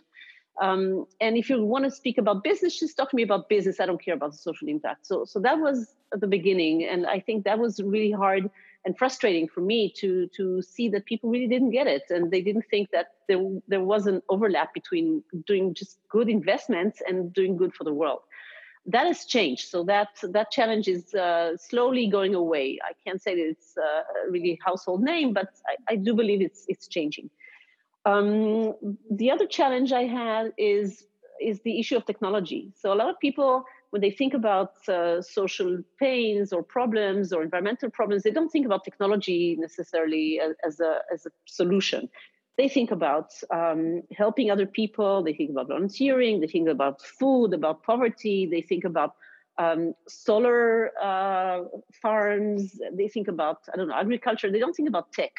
Um, 0.61 1.05
and 1.21 1.37
if 1.37 1.49
you 1.49 1.63
want 1.63 1.85
to 1.85 1.91
speak 1.91 2.17
about 2.17 2.43
business, 2.43 2.77
just 2.77 2.97
talk 2.97 3.09
to 3.11 3.15
me 3.15 3.23
about 3.23 3.47
business. 3.47 3.79
I 3.79 3.85
don't 3.85 4.03
care 4.03 4.15
about 4.15 4.31
the 4.31 4.37
social 4.37 4.67
impact. 4.67 5.07
So, 5.07 5.23
so 5.25 5.39
that 5.39 5.57
was 5.59 5.95
at 6.13 6.19
the 6.19 6.27
beginning, 6.27 6.83
and 6.83 7.05
I 7.05 7.19
think 7.21 7.45
that 7.45 7.57
was 7.57 7.81
really 7.81 8.11
hard 8.11 8.49
and 8.85 8.97
frustrating 8.97 9.47
for 9.47 9.61
me 9.61 9.93
to 9.97 10.27
to 10.35 10.61
see 10.61 10.89
that 10.89 11.05
people 11.05 11.29
really 11.29 11.47
didn't 11.47 11.71
get 11.71 11.87
it 11.87 12.03
and 12.09 12.31
they 12.31 12.41
didn't 12.41 12.65
think 12.69 12.89
that 12.91 13.07
there 13.27 13.41
there 13.67 13.83
was 13.83 14.07
an 14.07 14.21
overlap 14.29 14.73
between 14.73 15.23
doing 15.45 15.73
just 15.73 15.99
good 16.09 16.29
investments 16.29 17.01
and 17.07 17.33
doing 17.33 17.57
good 17.57 17.73
for 17.73 17.83
the 17.83 17.93
world 17.93 18.21
That 18.87 19.05
has 19.05 19.25
changed. 19.25 19.69
So 19.69 19.83
that 19.85 20.09
that 20.37 20.49
challenge 20.51 20.87
is 20.87 21.13
uh, 21.13 21.55
slowly 21.57 22.07
going 22.07 22.33
away. 22.35 22.79
I 22.83 22.93
can't 23.03 23.21
say 23.21 23.35
that 23.35 23.47
it's 23.53 23.77
uh, 23.77 24.03
a 24.27 24.31
really 24.31 24.57
household 24.65 25.01
name, 25.03 25.33
but 25.33 25.49
I, 25.71 25.93
I 25.93 25.95
do 25.97 26.11
believe 26.15 26.41
it's 26.41 26.65
it's 26.67 26.87
changing. 26.87 27.29
Um, 28.05 28.73
the 29.11 29.29
other 29.31 29.45
challenge 29.45 29.91
I 29.91 30.05
had 30.05 30.53
is 30.57 31.05
is 31.39 31.61
the 31.61 31.79
issue 31.79 31.97
of 31.97 32.05
technology. 32.05 32.71
So 32.75 32.93
a 32.93 32.97
lot 33.01 33.09
of 33.09 33.19
people, 33.19 33.63
when 33.91 34.01
they 34.01 34.09
think 34.09 34.33
about 34.33 34.87
uh, 34.89 35.21
social 35.21 35.83
pains 35.99 36.51
or 36.51 36.63
problems 36.63 37.31
or 37.31 37.43
environmental 37.43 37.89
problems, 37.89 38.23
they 38.23 38.31
don't 38.31 38.49
think 38.49 38.65
about 38.65 38.83
technology 38.83 39.55
necessarily 39.59 40.39
as, 40.39 40.55
as 40.65 40.79
a 40.79 40.99
as 41.13 41.25
a 41.25 41.29
solution. 41.45 42.09
They 42.57 42.67
think 42.67 42.91
about 42.91 43.33
um, 43.49 44.03
helping 44.17 44.49
other 44.49 44.65
people. 44.65 45.23
They 45.23 45.33
think 45.33 45.51
about 45.51 45.67
volunteering. 45.67 46.41
They 46.41 46.47
think 46.47 46.67
about 46.67 47.01
food, 47.01 47.53
about 47.53 47.83
poverty. 47.83 48.45
They 48.45 48.61
think 48.61 48.83
about 48.83 49.15
um, 49.57 49.93
solar 50.07 50.91
uh, 51.01 51.63
farms. 52.01 52.79
They 52.93 53.09
think 53.09 53.27
about 53.27 53.59
I 53.73 53.77
don't 53.77 53.89
know 53.89 53.95
agriculture. 53.95 54.49
They 54.51 54.59
don't 54.59 54.73
think 54.73 54.89
about 54.89 55.11
tech 55.11 55.33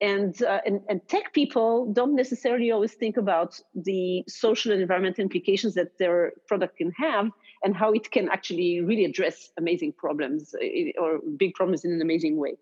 and, 0.00 0.42
uh, 0.42 0.60
and, 0.66 0.80
and 0.88 1.06
tech 1.08 1.32
people 1.32 1.90
don't 1.92 2.14
necessarily 2.14 2.70
always 2.70 2.92
think 2.92 3.16
about 3.16 3.58
the 3.74 4.24
social 4.28 4.72
and 4.72 4.82
environmental 4.82 5.22
implications 5.22 5.74
that 5.74 5.96
their 5.98 6.32
product 6.46 6.76
can 6.76 6.92
have 6.92 7.30
and 7.64 7.74
how 7.74 7.92
it 7.92 8.10
can 8.10 8.28
actually 8.28 8.80
really 8.82 9.06
address 9.06 9.50
amazing 9.56 9.92
problems 9.92 10.54
uh, 10.62 11.00
or 11.00 11.20
big 11.38 11.54
problems 11.54 11.84
in 11.84 11.92
an 11.92 12.02
amazing 12.02 12.36
way. 12.36 12.56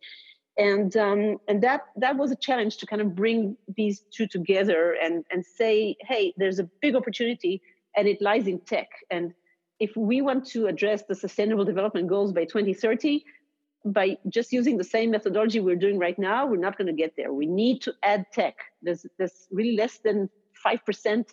And 0.57 0.97
um, 0.97 1.39
and 1.49 1.61
that 1.65 1.81
that 1.97 2.17
was 2.17 2.31
a 2.31 2.37
challenge 2.37 2.77
to 2.77 2.87
kind 2.87 3.03
of 3.03 3.17
bring 3.17 3.57
these 3.77 4.05
two 4.13 4.29
together 4.29 4.93
and 5.03 5.25
and 5.33 5.45
say 5.45 5.97
hey 6.03 6.33
there's 6.37 6.61
a 6.61 6.71
big 6.81 6.95
opportunity 6.95 7.61
and 7.97 8.07
it 8.07 8.23
lies 8.23 8.47
in 8.47 8.61
tech. 8.61 8.89
And 9.11 9.35
if 9.81 9.97
we 9.97 10.23
want 10.23 10.47
to 10.47 10.67
address 10.67 11.03
the 11.09 11.17
sustainable 11.17 11.65
development 11.65 12.07
goals 12.07 12.33
by 12.33 12.45
2030 12.45 13.25
by 13.85 14.17
just 14.29 14.53
using 14.53 14.79
the 14.79 14.85
same 14.85 15.11
methodology 15.11 15.61
we're 15.61 15.77
doing 15.77 15.99
right 15.99 16.19
now, 16.19 16.47
we're 16.47 16.57
not 16.57 16.79
going 16.79 16.87
to 16.87 16.93
get 16.93 17.17
there. 17.17 17.33
We 17.33 17.47
need 17.47 17.83
to 17.83 17.95
add 18.03 18.27
tech. 18.33 18.57
There's, 18.83 19.07
there's 19.19 19.47
really 19.51 19.77
less 19.77 19.99
than 19.99 20.31
5% 20.65 21.27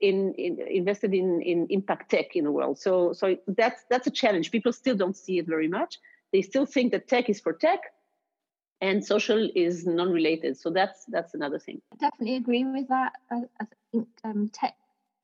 in, 0.00 0.34
in, 0.34 0.58
invested 0.68 1.14
in, 1.14 1.40
in 1.42 1.66
impact 1.70 2.10
tech 2.10 2.36
in 2.36 2.44
the 2.44 2.52
world. 2.52 2.78
So, 2.78 3.12
so 3.12 3.36
that's, 3.46 3.84
that's 3.88 4.06
a 4.06 4.10
challenge. 4.10 4.50
People 4.50 4.72
still 4.72 4.96
don't 4.96 5.16
see 5.16 5.38
it 5.38 5.46
very 5.46 5.68
much. 5.68 5.98
They 6.32 6.42
still 6.42 6.66
think 6.66 6.92
that 6.92 7.08
tech 7.08 7.28
is 7.30 7.40
for 7.40 7.52
tech 7.52 7.80
and 8.80 9.04
social 9.04 9.48
is 9.54 9.86
non-related. 9.86 10.58
So 10.58 10.70
that's, 10.70 11.04
that's 11.08 11.34
another 11.34 11.58
thing. 11.58 11.80
I 11.92 11.96
definitely 11.96 12.36
agree 12.36 12.64
with 12.64 12.88
that. 12.88 13.12
I, 13.30 13.42
I 13.60 13.66
think 13.92 14.08
um, 14.24 14.50
tech 14.52 14.74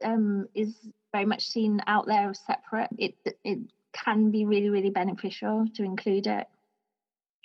um, 0.05 0.49
is 0.55 0.75
very 1.13 1.27
much 1.27 1.47
seen 1.47 1.81
out 1.87 2.07
there 2.07 2.31
as 2.31 2.41
separate. 2.47 2.91
It, 2.99 3.15
it 3.45 3.59
can 4.05 4.31
be 4.31 4.45
really, 4.45 4.69
really 4.69 4.91
beneficial 4.91 5.67
to 5.75 5.83
include 5.83 6.27
it. 6.27 6.47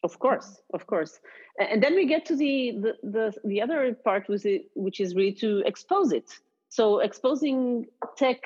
Of 0.03 0.17
course, 0.17 0.61
of 0.73 0.87
course. 0.87 1.19
And 1.59 1.81
then 1.81 1.95
we 1.95 2.05
get 2.07 2.25
to 2.25 2.35
the 2.35 2.53
the 2.83 2.93
the, 3.03 3.33
the 3.43 3.61
other 3.61 3.93
part, 3.93 4.27
was 4.27 4.45
it, 4.45 4.63
which 4.75 4.99
is 4.99 5.15
really 5.15 5.33
to 5.33 5.59
expose 5.65 6.11
it. 6.11 6.29
So 6.69 6.99
exposing 6.99 7.85
tech 8.17 8.39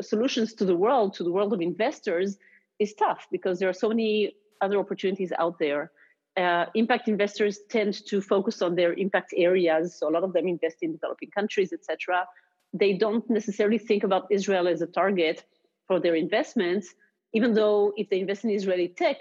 solutions 0.00 0.54
to 0.54 0.64
the 0.64 0.76
world, 0.76 1.14
to 1.14 1.24
the 1.24 1.32
world 1.32 1.52
of 1.52 1.60
investors, 1.60 2.38
is 2.78 2.94
tough 2.94 3.26
because 3.30 3.58
there 3.58 3.68
are 3.68 3.78
so 3.84 3.88
many 3.88 4.34
other 4.60 4.78
opportunities 4.78 5.32
out 5.38 5.58
there. 5.58 5.90
Uh, 6.36 6.66
impact 6.74 7.08
investors 7.08 7.60
tend 7.68 8.06
to 8.06 8.20
focus 8.20 8.62
on 8.62 8.76
their 8.76 8.92
impact 8.92 9.34
areas. 9.36 9.98
So 9.98 10.08
a 10.08 10.12
lot 10.16 10.22
of 10.22 10.32
them 10.32 10.46
invest 10.46 10.76
in 10.82 10.92
developing 10.92 11.30
countries, 11.30 11.72
etc. 11.72 12.26
They 12.72 12.92
don't 12.92 13.28
necessarily 13.28 13.78
think 13.78 14.04
about 14.04 14.30
Israel 14.30 14.68
as 14.68 14.80
a 14.80 14.86
target 14.86 15.44
for 15.88 15.98
their 15.98 16.14
investments 16.14 16.94
even 17.32 17.54
though 17.54 17.92
if 17.96 18.08
they 18.08 18.20
invest 18.20 18.44
in 18.44 18.50
Israeli 18.50 18.88
tech, 18.88 19.18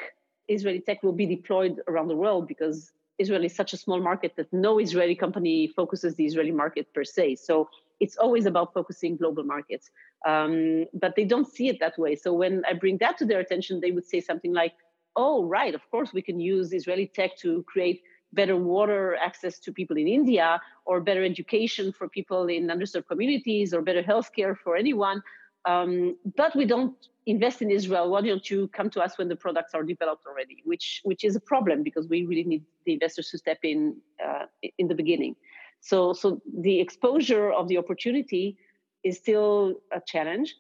Israeli 0.48 0.80
tech 0.80 1.04
will 1.04 1.14
be 1.14 1.26
deployed 1.26 1.82
around 1.88 2.08
the 2.08 2.16
world 2.16 2.48
because 2.48 2.92
Israel 3.18 3.44
is 3.44 3.56
such 3.56 3.74
a 3.74 3.78
small 3.78 4.00
market 4.00 4.34
that 4.38 4.52
no 4.54 4.80
Israeli 4.80 5.16
company 5.16 5.68
focuses 5.68 6.16
the 6.16 6.26
Israeli 6.26 6.52
market 6.52 6.94
per 6.94 7.04
se. 7.04 7.36
So 7.36 7.70
it's 8.00 8.16
always 8.18 8.46
about 8.46 8.74
focusing 8.74 9.18
global 9.18 9.44
markets. 9.44 9.90
Um, 10.26 10.86
but 10.94 11.16
they 11.16 11.26
don't 11.26 11.48
see 11.48 11.68
it 11.68 11.80
that 11.80 11.98
way. 11.98 12.16
So 12.16 12.32
when 12.34 12.64
I 12.70 12.74
bring 12.74 12.98
that 13.00 13.18
to 13.18 13.26
their 13.26 13.40
attention, 13.40 13.80
they 13.80 13.92
would 13.92 14.08
say 14.08 14.22
something 14.22 14.54
like, 14.54 14.74
oh, 15.16 15.46
right, 15.46 15.74
of 15.74 15.82
course 15.90 16.14
we 16.14 16.22
can 16.22 16.40
use 16.40 16.74
Israeli 16.74 17.08
tech 17.08 17.36
to 17.40 17.64
create 17.64 18.04
better 18.34 18.56
water 18.56 19.16
access 19.16 19.58
to 19.60 19.72
people 19.72 19.98
in 19.98 20.08
India 20.08 20.62
or 20.86 21.00
better 21.02 21.24
education 21.24 21.92
for 21.92 22.08
people 22.08 22.48
in 22.48 22.68
underserved 22.68 23.08
communities 23.08 23.74
or 23.74 23.82
better 23.82 24.04
healthcare 24.04 24.56
for 24.64 24.76
anyone. 24.76 25.24
Um, 25.68 26.16
but 26.38 26.56
we 26.56 26.66
don't 26.66 26.96
invest 27.26 27.62
in 27.62 27.70
Israel. 27.70 28.10
Why 28.10 28.22
don't 28.22 28.50
you 28.50 28.70
come 28.70 28.90
to 28.92 29.02
us 29.02 29.18
when 29.18 29.28
the 29.28 29.36
products 29.36 29.74
are 29.74 29.84
developed 29.84 30.26
already? 30.26 30.58
Which 30.64 31.02
which 31.04 31.24
is 31.24 31.36
a 31.36 31.42
problem 31.42 31.84
because 31.84 32.08
we 32.08 32.26
really 32.26 32.46
need 32.46 32.64
the 32.86 32.94
investors 32.94 33.30
to 33.32 33.38
step 33.38 33.60
in 33.64 33.98
uh, 34.26 34.46
in 34.78 34.88
the 34.88 34.96
beginning. 34.96 35.36
So 35.82 36.14
so 36.14 36.42
the 36.68 36.80
exposure 36.80 37.52
of 37.52 37.68
the 37.68 37.78
opportunity 37.78 38.58
is 39.04 39.18
still 39.18 39.76
a 39.92 40.02
challenge, 40.14 40.56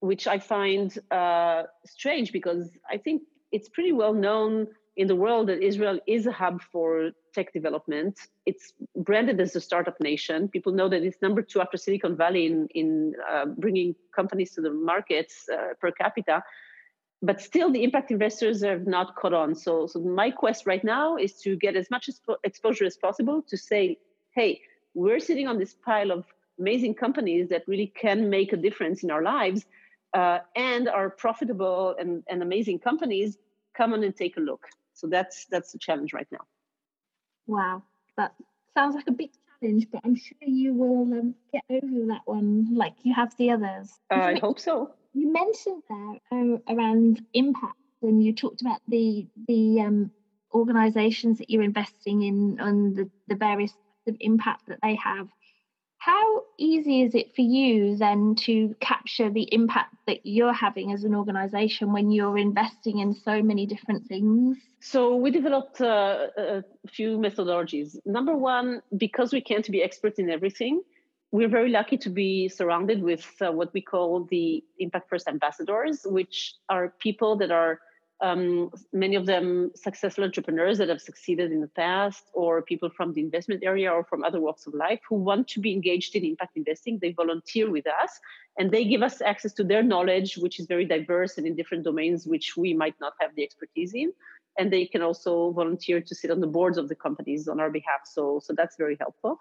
which 0.00 0.26
I 0.26 0.38
find 0.38 0.96
uh, 1.10 1.64
strange 1.84 2.32
because 2.32 2.70
I 2.88 2.96
think 2.98 3.22
it's 3.50 3.68
pretty 3.68 3.92
well 3.92 4.14
known 4.14 4.68
in 4.96 5.08
the 5.08 5.16
world 5.16 5.48
that 5.48 5.60
Israel 5.60 5.98
is 6.06 6.26
a 6.26 6.32
hub 6.32 6.62
for 6.72 7.10
tech 7.34 7.52
development. 7.52 8.18
It's 8.46 8.72
branded 8.96 9.40
as 9.40 9.56
a 9.56 9.60
startup 9.60 10.00
nation. 10.00 10.48
People 10.48 10.72
know 10.72 10.88
that 10.88 11.02
it's 11.02 11.20
number 11.20 11.42
two 11.42 11.60
after 11.60 11.76
Silicon 11.76 12.16
Valley 12.16 12.46
in, 12.46 12.68
in 12.74 13.14
uh, 13.30 13.46
bringing 13.46 13.96
companies 14.14 14.52
to 14.52 14.60
the 14.60 14.70
markets 14.70 15.48
uh, 15.52 15.74
per 15.80 15.90
capita. 15.90 16.42
But 17.22 17.40
still, 17.40 17.72
the 17.72 17.82
impact 17.82 18.10
investors 18.10 18.62
have 18.62 18.86
not 18.86 19.16
caught 19.16 19.32
on. 19.32 19.54
So, 19.54 19.86
so 19.86 19.98
my 19.98 20.30
quest 20.30 20.66
right 20.66 20.84
now 20.84 21.16
is 21.16 21.34
to 21.40 21.56
get 21.56 21.74
as 21.74 21.90
much 21.90 22.08
exposure 22.44 22.84
as 22.84 22.96
possible 22.96 23.42
to 23.48 23.56
say, 23.56 23.98
hey, 24.32 24.60
we're 24.94 25.20
sitting 25.20 25.48
on 25.48 25.58
this 25.58 25.74
pile 25.74 26.12
of 26.12 26.24
amazing 26.60 26.94
companies 26.94 27.48
that 27.48 27.66
really 27.66 27.86
can 27.86 28.30
make 28.30 28.52
a 28.52 28.56
difference 28.56 29.02
in 29.02 29.10
our 29.10 29.22
lives 29.22 29.64
uh, 30.12 30.38
and 30.54 30.88
are 30.88 31.10
profitable 31.10 31.96
and, 31.98 32.22
and 32.28 32.42
amazing 32.42 32.78
companies. 32.78 33.38
Come 33.76 33.92
on 33.92 34.04
and 34.04 34.14
take 34.14 34.36
a 34.36 34.40
look. 34.40 34.68
So 34.94 35.06
that's 35.08 35.46
that's 35.46 35.72
the 35.72 35.78
challenge 35.78 36.12
right 36.12 36.28
now. 36.30 36.46
Wow, 37.46 37.82
that 38.16 38.34
sounds 38.74 38.94
like 38.94 39.06
a 39.08 39.12
big 39.12 39.30
challenge, 39.60 39.88
but 39.92 40.00
I'm 40.04 40.14
sure 40.14 40.38
you 40.40 40.72
will 40.72 41.02
um, 41.02 41.34
get 41.52 41.62
over 41.70 42.06
that 42.06 42.22
one 42.24 42.74
like 42.74 42.94
you 43.02 43.12
have 43.14 43.36
the 43.36 43.50
others. 43.50 43.92
Uh, 44.10 44.14
I 44.14 44.38
hope 44.38 44.58
so. 44.58 44.94
You 45.12 45.32
mentioned 45.32 45.82
there 45.88 46.18
um, 46.32 46.62
around 46.68 47.22
impact, 47.34 47.76
and 48.02 48.22
you 48.22 48.32
talked 48.32 48.62
about 48.62 48.80
the 48.88 49.26
the 49.46 49.80
um, 49.80 50.10
organisations 50.52 51.38
that 51.38 51.50
you're 51.50 51.62
investing 51.62 52.22
in 52.22 52.56
and 52.60 52.96
the, 52.96 53.10
the 53.28 53.34
various 53.34 53.72
of 54.06 54.16
impact 54.20 54.66
that 54.68 54.78
they 54.82 54.94
have. 54.96 55.28
How 56.04 56.42
easy 56.58 57.00
is 57.00 57.14
it 57.14 57.34
for 57.34 57.40
you 57.40 57.96
then 57.96 58.34
to 58.40 58.76
capture 58.80 59.30
the 59.30 59.48
impact 59.52 59.94
that 60.06 60.18
you're 60.24 60.52
having 60.52 60.92
as 60.92 61.04
an 61.04 61.14
organization 61.14 61.94
when 61.94 62.10
you're 62.10 62.36
investing 62.36 62.98
in 62.98 63.14
so 63.14 63.42
many 63.42 63.64
different 63.64 64.06
things? 64.06 64.58
So, 64.80 65.16
we 65.16 65.30
developed 65.30 65.80
uh, 65.80 66.26
a 66.36 66.64
few 66.86 67.16
methodologies. 67.16 67.96
Number 68.04 68.36
one, 68.36 68.82
because 68.98 69.32
we 69.32 69.40
can't 69.40 69.66
be 69.70 69.82
experts 69.82 70.18
in 70.18 70.28
everything, 70.28 70.82
we're 71.32 71.48
very 71.48 71.70
lucky 71.70 71.96
to 71.96 72.10
be 72.10 72.50
surrounded 72.50 73.02
with 73.02 73.26
uh, 73.40 73.50
what 73.50 73.72
we 73.72 73.80
call 73.80 74.24
the 74.24 74.62
Impact 74.78 75.08
First 75.08 75.26
ambassadors, 75.26 76.02
which 76.04 76.56
are 76.68 76.92
people 77.00 77.34
that 77.36 77.50
are 77.50 77.80
um, 78.20 78.70
many 78.92 79.16
of 79.16 79.26
them 79.26 79.70
successful 79.74 80.24
entrepreneurs 80.24 80.78
that 80.78 80.88
have 80.88 81.00
succeeded 81.00 81.52
in 81.52 81.60
the 81.60 81.68
past, 81.68 82.24
or 82.32 82.62
people 82.62 82.88
from 82.88 83.12
the 83.12 83.20
investment 83.20 83.62
area 83.64 83.90
or 83.92 84.04
from 84.04 84.24
other 84.24 84.40
walks 84.40 84.66
of 84.66 84.74
life 84.74 85.00
who 85.08 85.16
want 85.16 85.48
to 85.48 85.60
be 85.60 85.72
engaged 85.72 86.14
in 86.14 86.24
impact 86.24 86.56
investing. 86.56 86.98
They 87.00 87.12
volunteer 87.12 87.70
with 87.70 87.86
us 87.86 88.20
and 88.58 88.70
they 88.70 88.84
give 88.84 89.02
us 89.02 89.20
access 89.20 89.52
to 89.54 89.64
their 89.64 89.82
knowledge, 89.82 90.36
which 90.36 90.60
is 90.60 90.66
very 90.66 90.84
diverse 90.84 91.38
and 91.38 91.46
in 91.46 91.56
different 91.56 91.84
domains 91.84 92.26
which 92.26 92.56
we 92.56 92.72
might 92.72 92.94
not 93.00 93.14
have 93.20 93.34
the 93.34 93.42
expertise 93.42 93.94
in. 93.94 94.12
And 94.56 94.72
they 94.72 94.86
can 94.86 95.02
also 95.02 95.50
volunteer 95.50 96.00
to 96.00 96.14
sit 96.14 96.30
on 96.30 96.40
the 96.40 96.46
boards 96.46 96.78
of 96.78 96.88
the 96.88 96.94
companies 96.94 97.48
on 97.48 97.58
our 97.58 97.70
behalf. 97.70 98.02
So, 98.04 98.40
so 98.42 98.54
that's 98.56 98.76
very 98.76 98.96
helpful. 99.00 99.38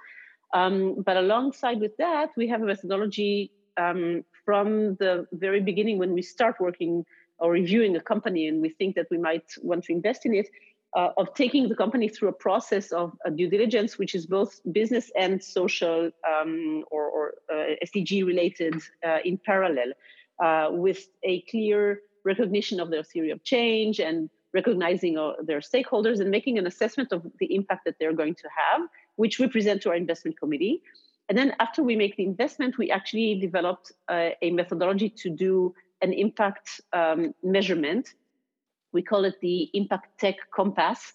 Um, 0.54 1.04
but 1.06 1.18
alongside 1.18 1.80
with 1.80 1.96
that, 1.98 2.30
we 2.36 2.48
have 2.48 2.62
a 2.62 2.66
methodology 2.66 3.52
um, 3.78 4.24
from 4.46 4.96
the 4.96 5.28
very 5.32 5.62
beginning 5.62 6.00
when 6.00 6.14
we 6.14 6.22
start 6.22 6.56
working 6.60 7.06
or 7.40 7.52
reviewing 7.52 7.96
a 7.96 8.02
company 8.02 8.48
and 8.48 8.62
we 8.62 8.70
think 8.70 8.96
that 8.96 9.08
we 9.10 9.18
might 9.18 9.46
want 9.62 9.84
to 9.86 9.92
invest 9.92 10.26
in 10.26 10.34
it, 10.34 10.50
uh, 10.96 11.10
of 11.18 11.34
taking 11.34 11.68
the 11.70 11.76
company 11.76 12.08
through 12.08 12.30
a 12.30 12.34
process 12.34 12.92
of 12.92 13.14
a 13.26 13.32
due 13.32 13.50
diligence, 13.50 13.98
which 13.98 14.14
is 14.16 14.26
both 14.26 14.62
business 14.72 15.12
and 15.18 15.44
social 15.44 16.12
um, 16.30 16.84
or, 16.92 17.06
or 17.10 17.34
uh, 17.52 17.76
SDG 17.84 18.26
related 18.26 18.76
uh, 19.06 19.18
in 19.26 19.38
parallel, 19.38 19.94
uh, 20.44 20.70
with 20.72 21.08
a 21.24 21.42
clear 21.42 22.02
recognition 22.24 22.80
of 22.80 22.90
their 22.90 23.04
theory 23.04 23.32
of 23.32 23.44
change 23.44 24.00
and 24.00 24.30
recognizing 24.54 25.18
uh, 25.18 25.34
their 25.44 25.60
stakeholders 25.60 26.20
and 26.20 26.30
making 26.30 26.58
an 26.58 26.68
assessment 26.68 27.12
of 27.12 27.26
the 27.40 27.56
impact 27.56 27.86
that 27.86 27.96
they're 28.00 28.14
going 28.14 28.36
to 28.36 28.48
have, 28.56 28.88
which 29.16 29.40
we 29.40 29.48
present 29.48 29.82
to 29.82 29.90
our 29.90 29.96
investment 29.96 30.40
committee. 30.40 30.82
And 31.30 31.38
then 31.38 31.56
after 31.60 31.82
we 31.82 31.96
make 31.96 32.18
the 32.18 32.24
investment, 32.24 32.78
we 32.78 32.92
actually 32.92 33.40
developed 33.40 33.92
uh, 34.10 34.30
a 34.42 34.52
methodology 34.52 35.10
to 35.10 35.30
do 35.30 35.74
an 36.04 36.14
impact 36.14 36.82
um, 36.92 37.34
measurement. 37.42 38.14
We 38.92 39.02
call 39.02 39.26
it 39.26 39.36
the 39.42 39.70
Impact 39.74 40.20
Tech 40.20 40.36
Compass. 40.56 41.14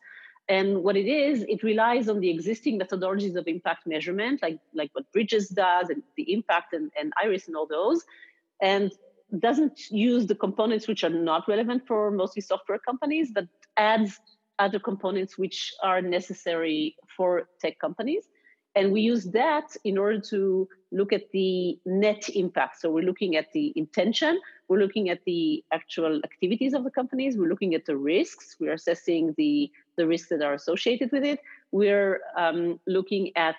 And 0.49 0.83
what 0.83 0.97
it 0.97 1.07
is, 1.07 1.45
it 1.47 1.63
relies 1.63 2.09
on 2.09 2.21
the 2.21 2.31
existing 2.31 2.81
methodologies 2.81 3.37
of 3.37 3.47
impact 3.47 3.87
measurement, 3.87 4.41
like, 4.43 4.59
like 4.75 4.91
what 4.95 5.13
Bridges 5.13 5.49
does 5.51 5.91
and 5.91 6.03
the 6.17 6.33
impact 6.33 6.73
and, 6.73 6.91
and 6.99 7.13
IRIS 7.23 7.47
and 7.49 7.55
all 7.55 7.67
those, 7.67 8.03
and 8.63 8.91
doesn't 9.39 9.91
use 9.91 10.27
the 10.27 10.35
components 10.35 10.89
which 10.89 11.05
are 11.05 11.11
not 11.11 11.47
relevant 11.47 11.87
for 11.87 12.11
mostly 12.11 12.41
software 12.41 12.79
companies, 12.79 13.31
but 13.31 13.47
adds 13.77 14.19
other 14.59 14.79
components 14.79 15.37
which 15.37 15.75
are 15.83 16.01
necessary 16.01 16.97
for 17.15 17.49
tech 17.61 17.79
companies. 17.79 18.25
And 18.75 18.93
we 18.93 19.03
use 19.03 19.25
that 19.33 19.77
in 19.85 19.99
order 19.99 20.21
to 20.31 20.69
look 20.93 21.13
at 21.13 21.31
the 21.33 21.79
net 21.85 22.29
impact. 22.31 22.81
So 22.81 22.91
we're 22.91 23.05
looking 23.05 23.37
at 23.37 23.53
the 23.53 23.73
intention, 23.77 24.41
we're 24.69 24.79
looking 24.79 25.09
at 25.09 25.25
the 25.25 25.65
actual 25.73 26.21
activities 26.25 26.75
of 26.75 26.85
the 26.85 26.91
companies, 26.91 27.37
we're 27.37 27.49
looking 27.49 27.75
at 27.75 27.87
the 27.87 27.97
risks, 27.97 28.57
we're 28.61 28.75
assessing 28.75 29.35
the, 29.37 29.71
the 29.97 30.07
risks 30.07 30.29
that 30.29 30.43
are 30.43 30.55
associated 30.55 31.11
with 31.11 31.25
it, 31.25 31.41
we're 31.73 32.21
um, 32.37 32.79
looking 32.87 33.33
at 33.37 33.57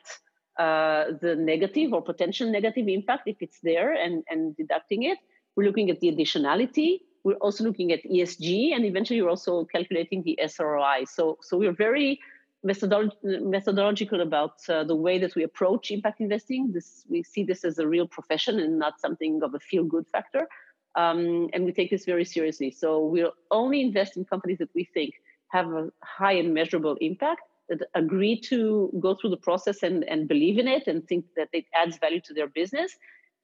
uh, 0.57 1.05
the 1.21 1.35
negative 1.35 1.93
or 1.93 2.01
potential 2.01 2.51
negative 2.51 2.87
impact 2.87 3.27
if 3.27 3.37
it's 3.41 3.59
there 3.61 3.93
and, 3.93 4.23
and 4.29 4.55
deducting 4.57 5.03
it. 5.03 5.17
We're 5.55 5.65
looking 5.65 5.89
at 5.89 5.99
the 5.99 6.11
additionality. 6.11 7.01
We're 7.23 7.35
also 7.35 7.63
looking 7.63 7.91
at 7.91 8.03
ESG, 8.03 8.73
and 8.73 8.85
eventually 8.85 9.21
we're 9.21 9.29
also 9.29 9.65
calculating 9.65 10.23
the 10.23 10.39
SROI. 10.41 11.07
So, 11.07 11.37
so 11.41 11.57
we're 11.57 11.73
very 11.73 12.19
methodolo- 12.65 13.11
methodological 13.23 14.21
about 14.21 14.57
uh, 14.69 14.83
the 14.83 14.95
way 14.95 15.17
that 15.19 15.35
we 15.35 15.43
approach 15.43 15.91
impact 15.91 16.21
investing. 16.21 16.71
This 16.71 17.05
we 17.09 17.23
see 17.23 17.43
this 17.43 17.63
as 17.63 17.79
a 17.79 17.87
real 17.87 18.07
profession 18.07 18.59
and 18.59 18.77
not 18.77 18.99
something 18.99 19.41
of 19.43 19.53
a 19.53 19.59
feel 19.59 19.83
good 19.83 20.07
factor. 20.07 20.47
Um, 20.95 21.49
and 21.53 21.65
we 21.65 21.71
take 21.71 21.91
this 21.91 22.05
very 22.05 22.25
seriously. 22.25 22.71
So 22.71 23.05
we'll 23.05 23.33
only 23.51 23.81
invest 23.81 24.17
in 24.17 24.25
companies 24.25 24.57
that 24.57 24.69
we 24.73 24.85
think 24.93 25.13
have 25.49 25.67
a 25.67 25.89
high 26.03 26.33
and 26.33 26.53
measurable 26.53 26.97
impact, 27.01 27.41
that 27.69 27.81
agree 27.93 28.39
to 28.39 28.91
go 28.99 29.15
through 29.15 29.29
the 29.29 29.37
process 29.37 29.83
and, 29.83 30.03
and 30.05 30.27
believe 30.27 30.57
in 30.57 30.67
it 30.67 30.87
and 30.87 31.07
think 31.07 31.25
that 31.35 31.49
it 31.53 31.65
adds 31.73 31.97
value 31.99 32.21
to 32.21 32.33
their 32.33 32.47
business, 32.47 32.97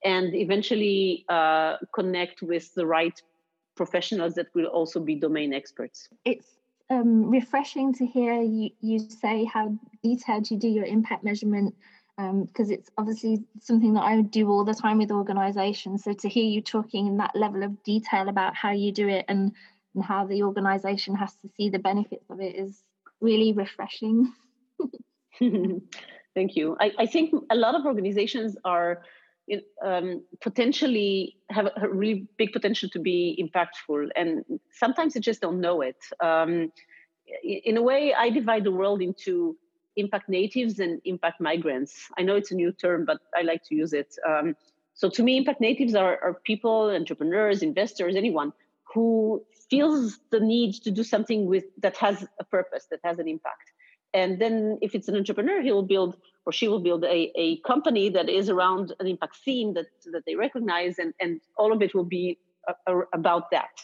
and 0.04 0.34
eventually 0.36 1.26
uh, 1.30 1.78
connect 1.94 2.42
with 2.42 2.74
the 2.74 2.86
right 2.86 3.22
professionals 3.76 4.34
that 4.34 4.48
will 4.56 4.68
also 4.68 5.00
be 5.00 5.16
domain 5.16 5.54
experts. 5.54 6.10
It's 6.26 6.48
um, 6.90 7.30
refreshing 7.30 7.94
to 7.96 8.06
hear 8.06 8.42
you, 8.42 8.70
you 8.82 9.00
say 9.00 9.46
how 9.46 9.78
detailed 10.04 10.50
you 10.50 10.58
do 10.58 10.68
your 10.68 10.86
impact 10.86 11.24
measurement 11.24 11.76
because 12.18 12.70
um, 12.70 12.74
it's 12.74 12.90
obviously 12.98 13.44
something 13.60 13.94
that 13.96 14.04
I 14.04 14.16
would 14.16 14.32
do 14.32 14.50
all 14.50 14.64
the 14.64 14.74
time 14.74 15.00
with 15.00 15.12
organizations. 15.12 16.04
So 16.04 16.14
to 16.14 16.30
hear 16.30 16.46
you 16.46 16.62
talking 16.62 17.08
in 17.08 17.18
that 17.18 17.36
level 17.36 17.64
of 17.64 17.84
detail 17.84 18.30
about 18.30 18.56
how 18.56 18.72
you 18.72 18.94
do 18.94 19.08
it 19.10 19.26
and, 19.28 19.52
and 19.94 20.04
how 20.04 20.26
the 20.26 20.44
organization 20.44 21.16
has 21.16 21.34
to 21.36 21.50
see 21.58 21.70
the 21.70 21.80
benefits 21.80 22.30
of 22.30 22.40
it 22.40 22.56
is 22.56 22.82
really 23.20 23.52
refreshing. 23.52 24.34
Thank 25.40 26.56
you. 26.56 26.78
I, 26.80 26.92
I, 27.00 27.06
think 27.06 27.34
a 27.50 27.56
lot 27.56 27.76
of 27.76 27.86
organizations 27.86 28.58
are 28.66 29.02
um, 29.84 30.24
potentially 30.42 31.38
have 31.50 31.68
a 31.78 31.88
really 31.88 32.28
big 32.38 32.52
potential 32.52 32.90
to 32.90 33.00
be 33.00 33.38
impactful, 33.42 34.10
and 34.16 34.44
sometimes 34.72 35.14
they 35.14 35.20
just 35.20 35.42
don't 35.42 35.62
know 35.62 35.82
it. 35.82 35.98
Um, 36.22 36.72
in 37.44 37.78
a 37.78 37.82
way, 37.82 38.14
I 38.14 38.30
divide 38.30 38.64
the 38.64 38.72
world 38.72 39.02
into 39.02 39.58
impact 39.96 40.30
natives 40.30 40.80
and 40.80 41.02
impact 41.06 41.40
migrants. 41.40 42.08
I 42.18 42.24
know 42.24 42.36
it's 42.36 42.52
a 42.52 42.56
new 42.56 42.72
term, 42.72 43.06
but 43.06 43.20
I 43.36 43.42
like 43.42 43.64
to 43.66 43.76
use 43.76 43.94
it. 43.94 44.16
Um, 44.28 44.56
so 44.94 45.10
to 45.10 45.24
me, 45.24 45.38
impact 45.38 45.62
natives 45.62 45.96
are, 45.96 46.18
are 46.24 46.40
people, 46.44 46.90
entrepreneurs, 46.90 47.62
investors, 47.62 48.16
anyone 48.16 48.54
who 48.94 49.44
feels 49.70 50.20
the 50.32 50.40
need 50.40 50.74
to 50.84 50.92
do 50.92 51.04
something 51.04 51.48
with 51.48 51.66
that 51.82 51.98
has 51.98 52.26
a 52.40 52.44
purpose, 52.44 52.88
that 52.92 53.00
has 53.04 53.20
an 53.20 53.28
impact. 53.28 53.72
And 54.14 54.40
then 54.40 54.78
if 54.82 54.96
it's 54.96 55.10
an 55.10 55.16
entrepreneur, 55.16 55.62
he 55.62 55.72
will 55.72 55.84
build 55.84 56.16
or 56.46 56.54
she 56.54 56.68
will 56.68 56.80
build 56.80 57.04
a, 57.04 57.32
a 57.36 57.58
company 57.62 58.10
that 58.10 58.30
is 58.30 58.50
around 58.50 58.94
an 59.00 59.08
impact 59.08 59.38
theme 59.44 59.74
that, 59.74 59.88
that 60.14 60.24
they 60.26 60.36
recognize, 60.36 61.00
and, 61.00 61.14
and 61.20 61.42
all 61.58 61.74
of 61.74 61.82
it 61.82 61.96
will 61.96 62.06
be 62.06 62.38
a, 62.68 62.74
a, 62.92 63.00
about 63.14 63.50
that. 63.52 63.82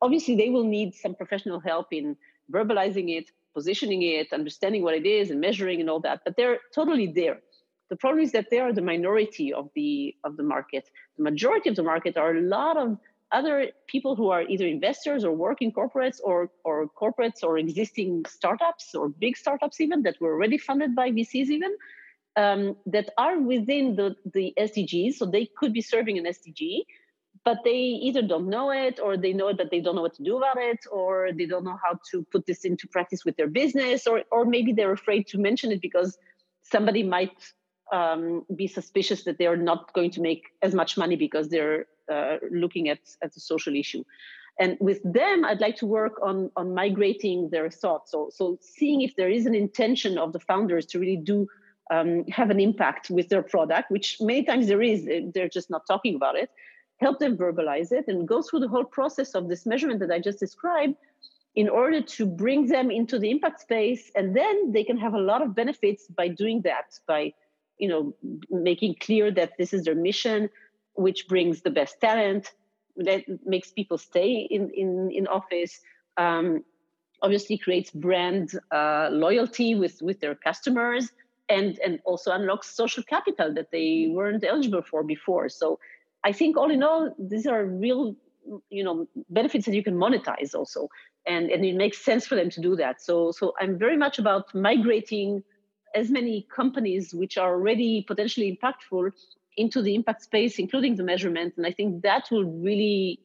Obviously, 0.00 0.36
they 0.36 0.50
will 0.50 0.64
need 0.64 0.94
some 0.94 1.14
professional 1.14 1.60
help 1.60 1.88
in 1.92 2.16
verbalizing 2.50 3.10
it, 3.18 3.30
positioning 3.54 4.02
it, 4.02 4.32
understanding 4.32 4.82
what 4.82 4.94
it 4.94 5.06
is, 5.06 5.30
and 5.30 5.40
measuring 5.40 5.80
and 5.80 5.88
all 5.88 6.00
that. 6.00 6.20
But 6.24 6.36
they're 6.36 6.58
totally 6.74 7.06
there. 7.06 7.38
The 7.90 7.96
problem 7.96 8.24
is 8.24 8.32
that 8.32 8.48
they 8.50 8.58
are 8.58 8.72
the 8.72 8.82
minority 8.82 9.52
of 9.52 9.70
the 9.74 10.14
of 10.24 10.36
the 10.36 10.42
market. 10.42 10.88
The 11.16 11.22
majority 11.22 11.68
of 11.68 11.76
the 11.76 11.82
market 11.82 12.16
are 12.16 12.34
a 12.34 12.40
lot 12.40 12.76
of 12.76 12.98
other 13.34 13.70
people 13.86 14.14
who 14.14 14.30
are 14.30 14.42
either 14.42 14.66
investors 14.66 15.24
or 15.24 15.32
working 15.32 15.72
corporates 15.72 16.18
or, 16.22 16.50
or 16.64 16.88
corporates 16.88 17.42
or 17.42 17.58
existing 17.58 18.24
startups 18.28 18.94
or 18.94 19.08
big 19.08 19.36
startups 19.36 19.80
even 19.80 20.02
that 20.02 20.16
were 20.20 20.32
already 20.34 20.56
funded 20.56 20.94
by 20.94 21.10
VCs 21.10 21.48
even 21.48 21.72
um, 22.36 22.76
that 22.86 23.10
are 23.18 23.38
within 23.38 23.96
the, 23.96 24.14
the 24.32 24.54
SDGs. 24.58 25.14
So 25.14 25.26
they 25.26 25.48
could 25.58 25.72
be 25.72 25.80
serving 25.80 26.16
an 26.18 26.24
SDG, 26.24 26.84
but 27.44 27.58
they 27.64 27.76
either 27.76 28.22
don't 28.22 28.48
know 28.48 28.70
it 28.70 28.98
or 28.98 29.16
they 29.16 29.32
know 29.32 29.48
it, 29.48 29.58
but 29.58 29.70
they 29.70 29.80
don't 29.80 29.94
know 29.94 30.02
what 30.02 30.14
to 30.14 30.22
do 30.22 30.38
about 30.38 30.56
it, 30.58 30.78
or 30.90 31.30
they 31.36 31.46
don't 31.46 31.64
know 31.64 31.78
how 31.82 31.98
to 32.10 32.24
put 32.32 32.46
this 32.46 32.64
into 32.64 32.88
practice 32.88 33.24
with 33.24 33.36
their 33.36 33.48
business, 33.48 34.06
or, 34.06 34.22
or 34.30 34.44
maybe 34.44 34.72
they're 34.72 34.92
afraid 34.92 35.26
to 35.28 35.38
mention 35.38 35.70
it 35.70 35.80
because 35.80 36.16
somebody 36.62 37.02
might 37.02 37.36
um, 37.92 38.44
be 38.56 38.66
suspicious 38.66 39.24
that 39.24 39.38
they're 39.38 39.56
not 39.56 39.92
going 39.92 40.10
to 40.12 40.20
make 40.20 40.44
as 40.62 40.74
much 40.74 40.96
money 40.96 41.16
because 41.16 41.48
they're 41.48 41.86
uh, 42.10 42.36
looking 42.50 42.88
at, 42.88 42.98
at 43.22 43.34
the 43.34 43.40
social 43.40 43.76
issue. 43.76 44.04
And 44.58 44.76
with 44.80 45.00
them, 45.02 45.44
I'd 45.44 45.60
like 45.60 45.76
to 45.78 45.86
work 45.86 46.20
on, 46.22 46.50
on 46.56 46.74
migrating 46.74 47.50
their 47.50 47.68
thoughts. 47.70 48.12
So, 48.12 48.30
so 48.32 48.58
seeing 48.60 49.02
if 49.02 49.16
there 49.16 49.28
is 49.28 49.46
an 49.46 49.54
intention 49.54 50.16
of 50.16 50.32
the 50.32 50.40
founders 50.40 50.86
to 50.86 50.98
really 50.98 51.16
do 51.16 51.48
um, 51.90 52.24
have 52.28 52.50
an 52.50 52.60
impact 52.60 53.10
with 53.10 53.28
their 53.28 53.42
product, 53.42 53.90
which 53.90 54.16
many 54.20 54.44
times 54.44 54.68
there 54.68 54.80
is, 54.80 55.06
they're 55.34 55.48
just 55.48 55.70
not 55.70 55.82
talking 55.86 56.14
about 56.14 56.36
it. 56.36 56.50
Help 56.98 57.18
them 57.18 57.36
verbalize 57.36 57.92
it 57.92 58.04
and 58.08 58.26
go 58.26 58.42
through 58.42 58.60
the 58.60 58.68
whole 58.68 58.84
process 58.84 59.34
of 59.34 59.48
this 59.48 59.66
measurement 59.66 60.00
that 60.00 60.10
I 60.10 60.18
just 60.18 60.38
described 60.38 60.96
in 61.54 61.68
order 61.68 62.00
to 62.00 62.26
bring 62.26 62.66
them 62.66 62.90
into 62.90 63.18
the 63.18 63.30
impact 63.30 63.60
space. 63.60 64.10
And 64.14 64.34
then 64.34 64.72
they 64.72 64.84
can 64.84 64.96
have 64.96 65.14
a 65.14 65.20
lot 65.20 65.42
of 65.42 65.54
benefits 65.54 66.06
by 66.08 66.28
doing 66.28 66.62
that, 66.62 66.98
by 67.06 67.32
you 67.78 67.88
know 67.88 68.14
making 68.50 68.96
clear 69.00 69.30
that 69.30 69.52
this 69.58 69.72
is 69.72 69.84
their 69.84 69.94
mission 69.94 70.48
which 70.94 71.26
brings 71.28 71.62
the 71.62 71.70
best 71.70 72.00
talent 72.00 72.52
that 72.96 73.24
makes 73.44 73.70
people 73.72 73.98
stay 73.98 74.46
in 74.50 74.70
in, 74.70 75.10
in 75.10 75.26
office 75.26 75.80
um, 76.16 76.62
obviously 77.22 77.58
creates 77.58 77.90
brand 77.90 78.52
uh, 78.70 79.08
loyalty 79.10 79.74
with 79.74 80.00
with 80.02 80.20
their 80.20 80.34
customers 80.34 81.10
and 81.48 81.78
and 81.84 81.98
also 82.04 82.30
unlocks 82.30 82.68
social 82.74 83.02
capital 83.02 83.52
that 83.52 83.70
they 83.70 84.08
weren't 84.10 84.44
eligible 84.44 84.82
for 84.82 85.02
before 85.02 85.48
so 85.48 85.78
i 86.24 86.32
think 86.32 86.56
all 86.56 86.70
in 86.70 86.82
all 86.82 87.14
these 87.18 87.46
are 87.46 87.64
real 87.64 88.14
you 88.68 88.84
know 88.84 89.06
benefits 89.30 89.64
that 89.66 89.74
you 89.74 89.82
can 89.82 89.96
monetize 89.96 90.54
also 90.54 90.88
and 91.26 91.50
and 91.50 91.64
it 91.64 91.76
makes 91.76 92.04
sense 92.04 92.26
for 92.26 92.34
them 92.34 92.50
to 92.50 92.60
do 92.60 92.76
that 92.76 93.00
so 93.00 93.32
so 93.32 93.52
i'm 93.60 93.78
very 93.78 93.96
much 93.96 94.18
about 94.18 94.54
migrating 94.54 95.42
as 95.94 96.10
many 96.10 96.46
companies 96.54 97.14
which 97.14 97.38
are 97.38 97.54
already 97.54 98.04
potentially 98.06 98.58
impactful 98.58 99.10
into 99.56 99.82
the 99.82 99.94
impact 99.94 100.22
space, 100.22 100.58
including 100.58 100.96
the 100.96 101.04
measurement. 101.04 101.54
And 101.56 101.66
I 101.66 101.72
think 101.72 102.02
that 102.02 102.28
will 102.30 102.44
really 102.44 103.20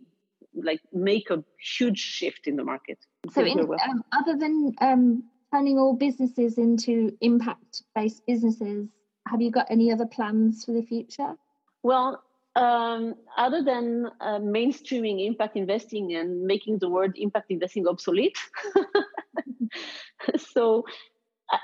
like 0.54 0.82
make 0.94 1.30
a 1.30 1.44
huge 1.78 2.00
shift 2.00 2.48
in 2.48 2.56
the 2.56 2.64
market. 2.64 3.00
So, 3.34 3.44
in, 3.44 3.60
um, 3.60 4.04
other 4.12 4.38
than 4.38 4.76
um, 4.82 5.24
turning 5.54 5.78
all 5.78 5.96
businesses 5.96 6.58
into 6.58 7.18
impact-based 7.22 8.26
businesses, 8.28 8.88
have 9.28 9.42
you 9.42 9.52
got 9.52 9.68
any 9.70 9.92
other 9.92 10.06
plans 10.06 10.66
for 10.66 10.72
the 10.72 10.82
future? 10.82 11.36
Well, 11.84 12.24
um, 12.60 13.16
other 13.38 13.64
than 13.64 14.08
uh, 14.20 14.40
mainstreaming 14.40 15.26
impact 15.26 15.56
investing 15.56 16.14
and 16.16 16.44
making 16.44 16.80
the 16.80 16.90
word 16.90 17.14
impact 17.16 17.52
investing 17.52 17.88
obsolete, 17.88 18.38
so 20.38 20.84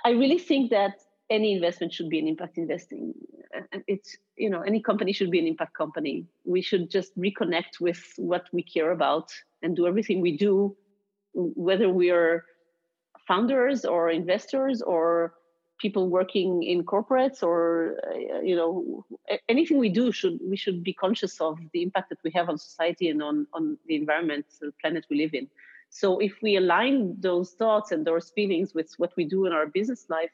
I 0.05 0.11
really 0.11 0.39
think 0.39 0.71
that 0.71 0.93
any 1.29 1.53
investment 1.53 1.91
should 1.91 2.09
be 2.09 2.19
an 2.19 2.27
impact 2.27 2.57
investing. 2.57 3.13
It's 3.87 4.15
you 4.37 4.49
know 4.49 4.61
any 4.61 4.81
company 4.81 5.11
should 5.11 5.31
be 5.31 5.39
an 5.39 5.47
impact 5.47 5.73
company. 5.73 6.25
We 6.45 6.61
should 6.61 6.89
just 6.89 7.17
reconnect 7.19 7.81
with 7.81 8.01
what 8.17 8.45
we 8.53 8.63
care 8.63 8.91
about 8.91 9.31
and 9.61 9.75
do 9.75 9.87
everything 9.87 10.21
we 10.21 10.37
do, 10.37 10.77
whether 11.33 11.89
we 11.89 12.09
are 12.09 12.45
founders 13.27 13.83
or 13.83 14.09
investors 14.09 14.81
or 14.81 15.33
people 15.85 16.05
working 16.19 16.49
in 16.71 16.77
corporates 16.93 17.39
or 17.49 17.57
uh, 18.09 18.41
you 18.49 18.55
know 18.61 18.71
anything 19.55 19.77
we 19.85 19.91
do 20.01 20.05
should 20.19 20.37
we 20.51 20.57
should 20.63 20.79
be 20.89 20.93
conscious 21.05 21.33
of 21.47 21.53
the 21.73 21.81
impact 21.85 22.07
that 22.11 22.21
we 22.25 22.31
have 22.37 22.47
on 22.51 22.57
society 22.69 23.05
and 23.13 23.19
on 23.29 23.35
on 23.57 23.63
the 23.87 23.95
environment 24.01 24.45
the 24.61 24.71
planet 24.81 25.03
we 25.09 25.17
live 25.23 25.33
in 25.39 25.47
so 25.95 26.19
if 26.19 26.41
we 26.41 26.57
align 26.57 27.15
those 27.19 27.51
thoughts 27.51 27.93
and 27.93 28.05
those 28.05 28.29
feelings 28.29 28.73
with 28.73 28.93
what 28.97 29.13
we 29.15 29.23
do 29.23 29.45
in 29.45 29.53
our 29.53 29.65
business 29.65 30.09
life, 30.09 30.31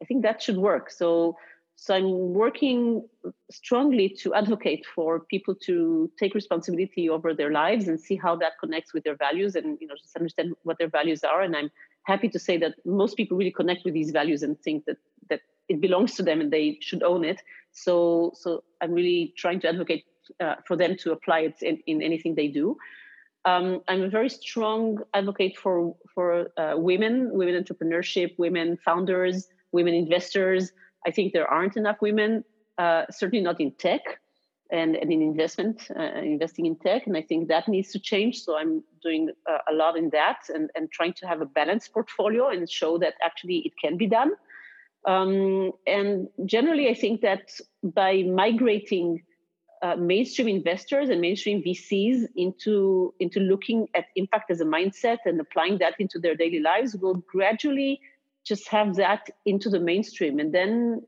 I 0.00 0.06
think 0.06 0.22
that 0.22 0.42
should 0.42 0.56
work. 0.56 0.90
So 0.90 1.36
so 1.78 1.94
I'm 1.94 2.32
working 2.32 3.06
strongly 3.50 4.08
to 4.20 4.32
advocate 4.32 4.86
for 4.94 5.20
people 5.20 5.54
to 5.66 6.10
take 6.18 6.34
responsibility 6.34 7.10
over 7.10 7.34
their 7.34 7.52
lives 7.52 7.86
and 7.88 8.00
see 8.00 8.16
how 8.16 8.36
that 8.36 8.52
connects 8.58 8.94
with 8.94 9.04
their 9.04 9.16
values 9.16 9.56
and 9.56 9.76
you 9.82 9.86
know 9.86 9.94
just 9.94 10.16
understand 10.16 10.54
what 10.62 10.78
their 10.78 10.88
values 10.88 11.22
are. 11.22 11.42
And 11.42 11.54
I'm 11.54 11.70
happy 12.06 12.28
to 12.28 12.38
say 12.38 12.56
that 12.56 12.74
most 12.84 13.16
people 13.16 13.36
really 13.36 13.52
connect 13.52 13.84
with 13.84 13.94
these 13.94 14.10
values 14.10 14.42
and 14.42 14.58
think 14.60 14.84
that 14.86 14.96
that 15.28 15.40
it 15.68 15.80
belongs 15.80 16.14
to 16.14 16.22
them 16.22 16.40
and 16.40 16.52
they 16.52 16.78
should 16.80 17.02
own 17.02 17.24
it. 17.24 17.40
So 17.72 18.32
so 18.34 18.64
I'm 18.80 18.92
really 18.92 19.34
trying 19.36 19.60
to 19.60 19.68
advocate 19.68 20.04
uh, 20.40 20.56
for 20.66 20.76
them 20.76 20.96
to 21.02 21.12
apply 21.12 21.40
it 21.40 21.62
in, 21.62 21.78
in 21.86 22.02
anything 22.02 22.34
they 22.34 22.48
do. 22.48 22.76
Um, 23.44 23.80
I'm 23.86 24.02
a 24.02 24.08
very 24.08 24.28
strong 24.28 24.98
advocate 25.14 25.56
for 25.56 25.96
for 26.14 26.48
uh, 26.56 26.74
women, 26.76 27.30
women 27.32 27.62
entrepreneurship, 27.62 28.38
women 28.38 28.78
founders, 28.84 29.48
women 29.72 29.94
investors. 29.94 30.72
I 31.06 31.10
think 31.10 31.32
there 31.32 31.46
aren't 31.46 31.76
enough 31.76 32.00
women, 32.00 32.44
uh, 32.78 33.04
certainly 33.10 33.44
not 33.44 33.60
in 33.60 33.72
tech 33.72 34.02
and, 34.70 34.96
and 34.96 35.12
in 35.12 35.22
investment, 35.22 35.88
uh, 35.98 36.20
investing 36.22 36.66
in 36.66 36.76
tech. 36.76 37.06
And 37.06 37.16
I 37.16 37.22
think 37.22 37.48
that 37.48 37.68
needs 37.68 37.92
to 37.92 37.98
change. 37.98 38.42
So 38.42 38.56
I'm 38.56 38.82
doing 39.02 39.30
uh, 39.48 39.58
a 39.70 39.74
lot 39.74 39.96
in 39.96 40.10
that 40.10 40.38
and, 40.48 40.70
and 40.74 40.90
trying 40.90 41.12
to 41.14 41.26
have 41.26 41.40
a 41.40 41.46
balanced 41.46 41.92
portfolio 41.92 42.48
and 42.48 42.68
show 42.68 42.98
that 42.98 43.14
actually 43.22 43.58
it 43.58 43.72
can 43.80 43.96
be 43.96 44.06
done. 44.06 44.32
Um, 45.06 45.72
and 45.86 46.28
generally, 46.46 46.88
I 46.88 46.94
think 46.94 47.20
that 47.20 47.50
by 47.82 48.24
migrating 48.24 49.22
uh, 49.82 49.94
mainstream 49.94 50.48
investors 50.48 51.10
and 51.10 51.20
mainstream 51.20 51.62
VCs 51.62 52.26
into 52.34 53.14
into 53.20 53.40
looking 53.40 53.88
at 53.94 54.06
impact 54.16 54.50
as 54.50 54.60
a 54.60 54.64
mindset 54.64 55.18
and 55.26 55.40
applying 55.40 55.78
that 55.78 55.94
into 55.98 56.18
their 56.18 56.34
daily 56.34 56.60
lives 56.60 56.96
will 56.96 57.22
gradually 57.30 58.00
just 58.44 58.68
have 58.68 58.96
that 58.96 59.28
into 59.44 59.68
the 59.68 59.78
mainstream 59.78 60.38
and 60.38 60.52
then 60.52 61.02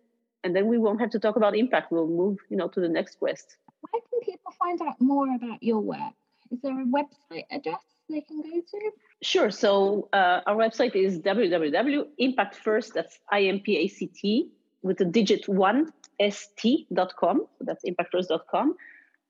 and 0.48 0.56
then 0.56 0.66
we 0.66 0.78
won't 0.78 0.98
have 0.98 1.10
to 1.10 1.18
talk 1.18 1.36
about 1.36 1.54
impact. 1.54 1.92
We'll 1.92 2.08
move 2.08 2.38
you 2.48 2.56
know 2.56 2.68
to 2.68 2.80
the 2.80 2.88
next 2.88 3.18
quest. 3.18 3.56
Where 3.90 4.00
can 4.08 4.20
people 4.20 4.52
find 4.58 4.80
out 4.80 4.98
more 4.98 5.28
about 5.34 5.62
your 5.62 5.80
work? 5.80 6.14
Is 6.50 6.58
there 6.62 6.80
a 6.80 6.86
website 6.86 7.44
address 7.50 7.82
they 8.08 8.22
can 8.22 8.40
go 8.40 8.62
to? 8.72 8.90
Sure. 9.20 9.50
So 9.50 10.08
uh, 10.14 10.40
our 10.46 10.56
website 10.56 10.96
is 10.96 11.20
www.impactfirst 11.20 12.94
that's 12.94 13.18
i-m-p-a-c-t 13.30 14.50
with 14.82 14.96
the 14.96 15.04
digit 15.04 15.46
one 15.48 15.92
st.com 16.18 17.46
so 17.58 17.64
that's 17.68 17.84
impactfirst.com 17.84 18.74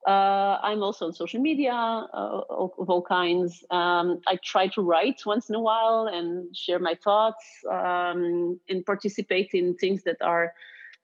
uh, 0.07 0.59
I'm 0.63 0.83
also 0.83 1.07
on 1.07 1.13
social 1.13 1.41
media 1.41 1.73
uh, 1.73 2.41
of 2.49 2.89
all 2.89 3.03
kinds. 3.03 3.65
Um, 3.71 4.21
I 4.27 4.39
try 4.43 4.69
to 4.69 4.81
write 4.81 5.21
once 5.27 5.51
in 5.51 5.55
a 5.55 5.61
while 5.61 6.09
and 6.11 6.57
share 6.57 6.79
my 6.79 6.95
thoughts 6.95 7.45
um, 7.71 8.59
and 8.69 8.87
participate 8.87 9.51
in 9.53 9.75
things 9.75 10.05
that 10.05 10.23
are 10.23 10.55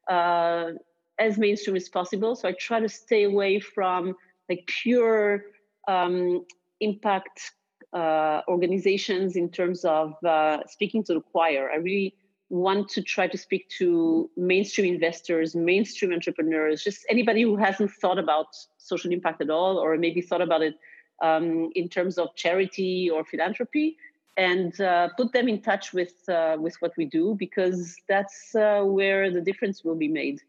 uh, 0.09 0.73
as 1.19 1.39
mainstream 1.39 1.77
as 1.77 1.89
possible. 1.89 2.35
So 2.37 2.49
I 2.49 2.53
try 2.53 2.81
to 2.81 2.89
stay 2.89 3.25
away 3.25 3.61
from 3.61 4.15
like 4.49 4.67
pure 4.67 5.45
um, 5.89 6.45
impact 6.81 7.53
uh, 7.93 8.43
organizations 8.49 9.37
in 9.37 9.49
terms 9.51 9.85
of 9.85 10.15
uh, 10.25 10.59
speaking 10.67 11.05
to 11.05 11.15
the 11.15 11.21
choir. 11.21 11.71
I 11.73 11.77
really 11.77 12.15
want 12.51 12.89
to 12.91 13.03
try 13.03 13.27
to 13.27 13.39
speak 13.39 13.69
to 13.79 14.31
mainstream 14.37 14.93
investors, 14.93 15.55
mainstream 15.55 16.13
entrepreneurs, 16.13 16.83
just 16.83 17.05
anybody 17.09 17.43
who 17.43 17.57
hasn't 17.57 17.91
thought 17.93 18.19
about 18.19 18.47
social 18.79 19.13
impact 19.13 19.41
at 19.41 19.51
all, 19.51 19.79
or 19.79 19.97
maybe 19.97 20.21
thought 20.21 20.43
about 20.43 20.63
it 20.63 20.75
um, 21.23 21.71
in 21.75 21.89
terms 21.89 22.19
of 22.19 22.35
charity 22.37 23.09
or 23.11 23.25
philanthropy, 23.25 23.97
and 24.37 24.81
uh, 24.81 25.09
put 25.17 25.33
them 25.33 25.49
in 25.49 25.61
touch 25.61 25.93
with 25.93 26.29
uh, 26.29 26.57
with 26.59 26.77
what 26.81 26.93
we 26.97 27.05
do 27.05 27.35
because 27.39 27.97
that's 28.09 28.55
uh, 28.55 28.83
where 28.83 29.31
the 29.31 29.41
difference 29.41 29.85
will 29.85 29.95
be 29.95 30.09
made. 30.09 30.41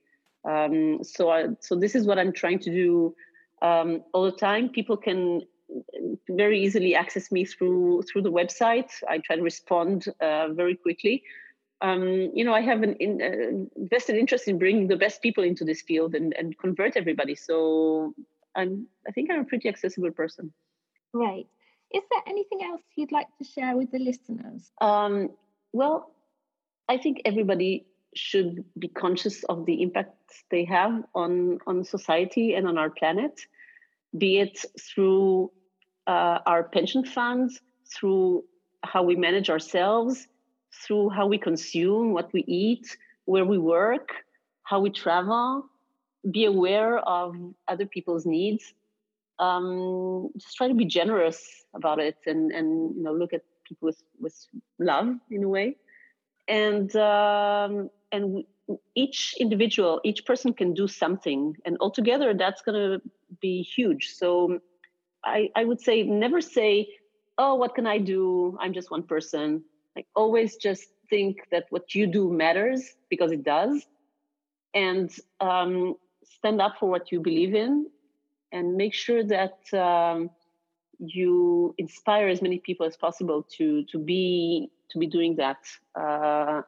Um, 0.44 1.04
so, 1.04 1.30
I, 1.30 1.48
so 1.60 1.76
this 1.76 1.96
is 1.96 2.06
what 2.06 2.20
I'm 2.20 2.32
trying 2.32 2.60
to 2.60 2.72
do 2.72 3.16
um, 3.62 4.04
all 4.14 4.26
the 4.26 4.38
time. 4.38 4.70
People 4.70 4.98
can 4.98 5.42
very 6.30 6.64
easily 6.64 6.96
access 6.96 7.32
me 7.32 7.46
through 7.46 8.04
through 8.04 8.22
the 8.22 8.32
website. 8.32 8.92
I 9.10 9.20
try 9.20 9.36
to 9.36 9.42
respond 9.42 10.06
uh, 10.22 10.50
very 10.50 10.76
quickly 10.76 11.24
um, 11.82 12.32
you 12.34 12.44
know, 12.44 12.54
I 12.54 12.62
have 12.62 12.84
an 12.84 12.96
in, 12.96 13.22
uh, 13.22 13.86
vested 13.90 14.16
interest 14.16 14.48
in 14.48 14.58
bringing 14.58 14.88
the 14.88 14.96
best 14.96 15.22
people 15.22 15.44
into 15.44 15.66
this 15.66 15.82
field 15.82 16.16
and, 16.16 16.34
and 16.38 16.58
convert 16.58 16.96
everybody. 16.96 17.36
So 17.36 18.14
I'm, 18.56 18.88
I 19.08 19.12
think 19.12 19.30
I'm 19.30 19.42
a 19.42 19.46
pretty 19.46 19.68
accessible 19.68 20.12
person. 20.12 20.54
Right. 21.14 21.48
Is 21.96 22.04
there 22.12 22.24
anything 22.28 22.62
else 22.62 22.82
you'd 22.98 23.14
like 23.14 23.28
to 23.38 23.46
share 23.46 23.78
with 23.78 23.90
the 23.92 24.00
listeners? 24.00 24.70
Um, 24.82 25.30
well, 25.72 26.12
I 26.90 26.98
think 26.98 27.22
everybody 27.24 27.86
should 28.16 28.66
be 28.78 28.90
conscious 28.90 29.44
of 29.46 29.66
the 29.66 29.82
impact 29.82 30.14
they 30.52 30.66
have 30.66 31.04
on 31.14 31.60
on 31.66 31.84
society 31.84 32.54
and 32.56 32.68
on 32.68 32.78
our 32.78 32.90
planet, 32.90 33.40
be 34.18 34.40
it 34.40 34.66
through 34.88 35.52
uh, 36.08 36.40
our 36.46 36.64
pension 36.64 37.06
funds, 37.06 37.62
through 37.94 38.44
how 38.84 39.02
we 39.04 39.16
manage 39.16 39.50
ourselves, 39.50 40.28
through 40.84 41.10
how 41.10 41.28
we 41.28 41.38
consume, 41.38 42.12
what 42.12 42.32
we 42.34 42.44
eat, 42.46 42.98
where 43.24 43.46
we 43.46 43.58
work, 43.58 44.10
how 44.64 44.80
we 44.82 44.90
travel, 44.90 45.66
be 46.30 46.44
aware 46.46 47.00
of 47.00 47.36
other 47.68 47.86
people's 47.86 48.26
needs. 48.26 48.74
Um, 49.40 50.30
just 50.38 50.56
try 50.56 50.68
to 50.68 50.74
be 50.74 50.86
generous 50.86 51.66
about 51.76 52.00
it 52.00 52.18
and, 52.26 52.52
and 52.52 52.96
you 52.96 53.04
know 53.04 53.14
look 53.14 53.34
at 53.34 53.42
people 53.68 53.88
with, 53.88 54.02
with 54.20 54.36
love 54.80 55.16
in 55.30 55.44
a 55.44 55.50
way. 55.50 55.78
And 56.48 56.96
um, 56.96 57.90
and 58.12 58.44
each 58.96 59.36
individual, 59.40 60.00
each 60.04 60.26
person 60.26 60.54
can 60.54 60.74
do 60.74 60.88
something, 60.88 61.56
and 61.66 61.78
altogether 61.80 62.34
that's 62.34 62.62
going 62.62 62.76
to 62.76 63.02
be 63.42 63.62
huge. 63.62 64.14
So 64.14 64.60
I, 65.24 65.50
I 65.56 65.66
would 65.66 65.82
say 65.82 66.04
never 66.04 66.42
say, 66.42 66.88
"Oh, 67.38 67.56
what 67.56 67.76
can 67.76 67.88
I 67.88 67.98
do? 67.98 68.58
I'm 68.62 68.74
just 68.74 68.92
one 68.92 69.04
person." 69.04 69.64
like 69.96 70.08
always 70.16 70.58
just 70.58 70.90
think 71.10 71.38
that 71.52 71.66
what 71.70 71.96
you 71.96 72.08
do 72.08 72.32
matters 72.32 72.96
because 73.10 73.32
it 73.32 73.44
does 73.44 73.86
and 74.74 75.12
um, 75.40 75.96
stand 76.24 76.62
up 76.62 76.76
for 76.80 76.90
what 76.90 77.12
you 77.12 77.20
believe 77.20 77.56
in 77.56 77.88
and 78.56 78.76
make 78.84 78.94
sure 78.94 79.24
that 79.24 79.58
um, 79.74 80.30
you 81.00 81.76
inspire 81.78 82.28
as 82.36 82.42
many 82.42 82.60
people 82.68 82.86
as 82.86 82.96
possible 83.06 83.40
to 83.58 83.84
to 83.92 83.98
be 84.12 84.70
to 84.92 84.96
be 85.04 85.08
doing 85.18 85.36
that 85.36 85.62
uh, 86.04 86.62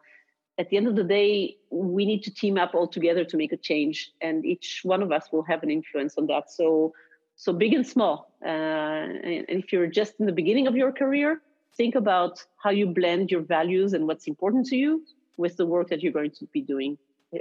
at 0.62 0.70
the 0.70 0.78
end 0.80 0.88
of 0.92 0.96
the 0.96 1.08
day 1.18 1.32
we 1.72 2.06
need 2.12 2.22
to 2.28 2.32
team 2.42 2.56
up 2.64 2.72
all 2.76 2.88
together 2.98 3.24
to 3.32 3.36
make 3.38 3.52
a 3.54 3.62
change 3.70 4.12
and 4.22 4.46
each 4.54 4.82
one 4.84 5.02
of 5.02 5.10
us 5.18 5.26
will 5.32 5.46
have 5.52 5.62
an 5.64 5.72
influence 5.80 6.14
on 6.18 6.26
that 6.28 6.46
so 6.60 6.94
so 7.36 7.54
big 7.54 7.74
and 7.74 7.86
small 7.96 8.16
uh, 8.52 9.06
and 9.50 9.58
if 9.62 9.72
you're 9.72 9.92
just 10.02 10.14
in 10.20 10.26
the 10.26 10.38
beginning 10.42 10.68
of 10.68 10.76
your 10.76 10.92
career 10.92 11.42
think 11.78 11.94
about 11.96 12.44
how 12.58 12.72
you 12.72 12.88
blend 12.88 13.32
your 13.32 13.42
values 13.42 13.94
and 13.94 14.08
what's 14.08 14.28
important 14.28 14.66
to 14.66 14.76
you 14.76 15.04
with 15.38 15.56
the 15.56 15.66
work 15.66 15.88
that 15.90 16.02
you're 16.02 16.12
going 16.12 16.32
to 16.32 16.46
be 16.48 16.62
doing. 16.62 16.98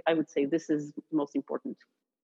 I 0.07 0.15
would 0.15 0.31
say 0.31 0.45
this 0.45 0.69
is 0.69 0.93
most 1.11 1.35
important. 1.35 1.79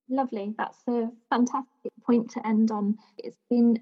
Lovely. 0.09 0.53
That's 0.57 0.77
a 0.87 1.09
fantastic 1.29 1.91
point 2.05 2.31
to 2.31 2.45
end 2.45 2.71
on. 2.71 2.97
It's 3.17 3.37
been 3.49 3.79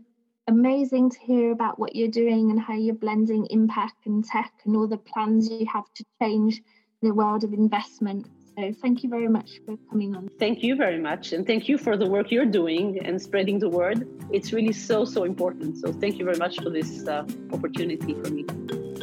amazing 0.47 1.09
to 1.11 1.19
hear 1.19 1.51
about 1.51 1.79
what 1.79 1.95
you're 1.95 2.07
doing 2.07 2.51
and 2.51 2.59
how 2.59 2.73
you're 2.73 2.95
blending 2.95 3.47
impact 3.49 4.05
and 4.05 4.23
tech 4.23 4.51
and 4.65 4.75
all 4.75 4.87
the 4.87 4.97
plans 4.97 5.49
you 5.49 5.65
have 5.71 5.91
to 5.95 6.05
change 6.21 6.61
the 7.01 7.13
world 7.13 7.43
of 7.43 7.53
investment. 7.53 8.27
So 8.57 8.73
thank 8.81 9.01
you 9.01 9.09
very 9.09 9.29
much 9.29 9.61
for 9.65 9.77
coming 9.89 10.15
on. 10.15 10.29
Thank 10.37 10.61
you 10.61 10.75
very 10.75 10.99
much. 10.99 11.31
And 11.31 11.47
thank 11.47 11.69
you 11.69 11.77
for 11.77 11.95
the 11.95 12.07
work 12.07 12.31
you're 12.31 12.45
doing 12.45 12.99
and 12.99 13.21
spreading 13.21 13.59
the 13.59 13.69
word. 13.69 14.07
It's 14.31 14.51
really 14.51 14.73
so, 14.73 15.05
so 15.05 15.23
important. 15.23 15.77
So 15.77 15.93
thank 15.93 16.19
you 16.19 16.25
very 16.25 16.37
much 16.37 16.57
for 16.61 16.69
this 16.69 17.07
uh, 17.07 17.25
opportunity 17.53 18.13
for 18.13 18.29
me. 18.29 18.45